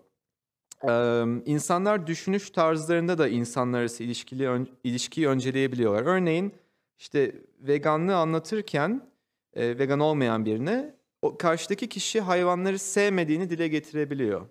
[0.84, 6.02] Eee, insanlar düşünüş tarzlarında da insanlar arası ilişkili ön- ilişkiyi önceleyebiliyorlar.
[6.02, 6.52] Örneğin
[6.98, 9.10] işte veganlığı anlatırken
[9.54, 14.46] e, vegan olmayan birine o karşıdaki kişi hayvanları sevmediğini dile getirebiliyor.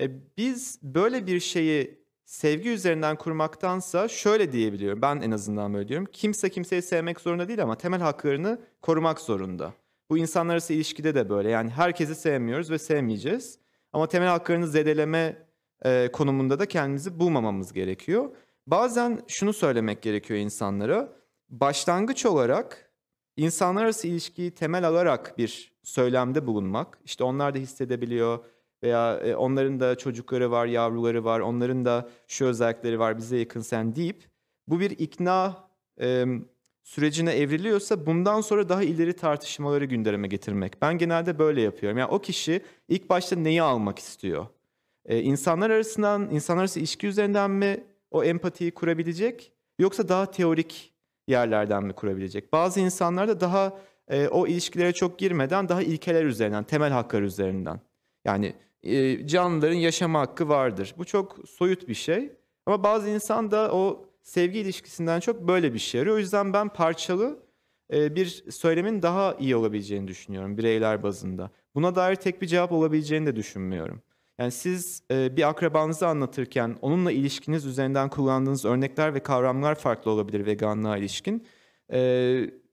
[0.00, 5.02] E, biz böyle bir şeyi sevgi üzerinden kurmaktansa şöyle diyebiliyorum.
[5.02, 6.06] Ben en azından böyle diyorum.
[6.12, 9.72] Kimse kimseyi sevmek zorunda değil ama temel haklarını korumak zorunda.
[10.10, 11.50] Bu insanlar arası ilişkide de böyle.
[11.50, 13.58] Yani herkesi sevmiyoruz ve sevmeyeceğiz.
[13.92, 15.45] Ama temel haklarını zedeleme
[15.84, 18.30] e, konumunda da kendimizi bulmamamız gerekiyor.
[18.66, 21.12] Bazen şunu söylemek gerekiyor insanlara.
[21.48, 22.90] Başlangıç olarak
[23.36, 26.98] insanlar arası ilişkiyi temel alarak bir söylemde bulunmak.
[27.04, 28.38] İşte onlar da hissedebiliyor
[28.82, 33.60] veya e, onların da çocukları var, yavruları var, onların da şu özellikleri var, bize yakın
[33.60, 34.28] sen deyip
[34.68, 35.68] bu bir ikna
[36.00, 36.24] e,
[36.82, 40.82] sürecine evriliyorsa bundan sonra daha ileri tartışmaları gündeme getirmek.
[40.82, 41.98] Ben genelde böyle yapıyorum.
[41.98, 44.46] Yani o kişi ilk başta neyi almak istiyor?
[45.06, 50.94] Ee, insanlar arasından, insanlar arası ilişki üzerinden mi o empatiyi kurabilecek yoksa daha teorik
[51.28, 52.52] yerlerden mi kurabilecek?
[52.52, 53.78] Bazı insanlar da daha
[54.08, 57.80] e, o ilişkilere çok girmeden daha ilkeler üzerinden, temel haklar üzerinden.
[58.24, 60.94] Yani e, canlıların yaşama hakkı vardır.
[60.98, 62.32] Bu çok soyut bir şey.
[62.66, 66.16] Ama bazı insan da o sevgi ilişkisinden çok böyle bir şey arıyor.
[66.16, 67.38] O yüzden ben parçalı
[67.92, 71.50] e, bir söylemin daha iyi olabileceğini düşünüyorum bireyler bazında.
[71.74, 74.02] Buna dair tek bir cevap olabileceğini de düşünmüyorum.
[74.38, 80.46] Yani siz e, bir akrabanızı anlatırken onunla ilişkiniz üzerinden kullandığınız örnekler ve kavramlar farklı olabilir
[80.46, 81.46] veganlığa ilişkin.
[81.92, 82.00] E,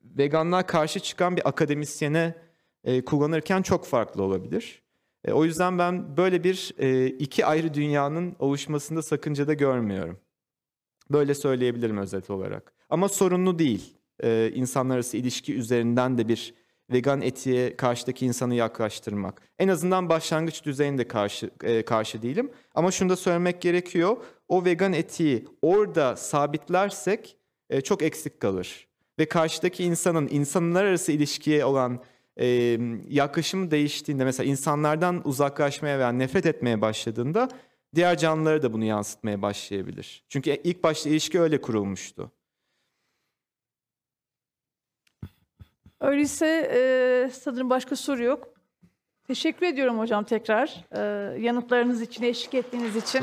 [0.04, 2.36] veganlığa karşı çıkan bir akademisyene
[2.84, 4.82] e, kullanırken çok farklı olabilir.
[5.26, 10.20] E, o yüzden ben böyle bir e, iki ayrı dünyanın oluşmasında sakınca da görmüyorum.
[11.12, 12.74] Böyle söyleyebilirim özet olarak.
[12.90, 13.98] Ama sorunlu değil.
[14.24, 16.54] E, insanlar arası ilişki üzerinden de bir
[16.92, 19.42] vegan etiğe karşıdaki insanı yaklaştırmak.
[19.60, 22.52] En azından başlangıç düzeyinde karşı e, karşı değilim.
[22.76, 24.18] Ama şunu da söylemek gerekiyor.
[24.48, 27.38] O vegan etiği orada sabitlersek
[27.70, 28.88] e, çok eksik kalır.
[29.20, 32.00] Ve karşıdaki insanın insanlar arası ilişkiye olan
[32.38, 32.78] e,
[33.10, 37.50] yaklaşım değiştiğinde mesela insanlardan uzaklaşmaya veya nefret etmeye başladığında
[37.96, 40.24] diğer canlılara da bunu yansıtmaya başlayabilir.
[40.30, 42.32] Çünkü ilk başta ilişki öyle kurulmuştu.
[46.04, 48.48] Öyleyse e, sanırım başka soru yok.
[49.28, 51.02] Teşekkür ediyorum hocam tekrar e,
[51.42, 53.22] yanıtlarınız için, eşlik ettiğiniz için.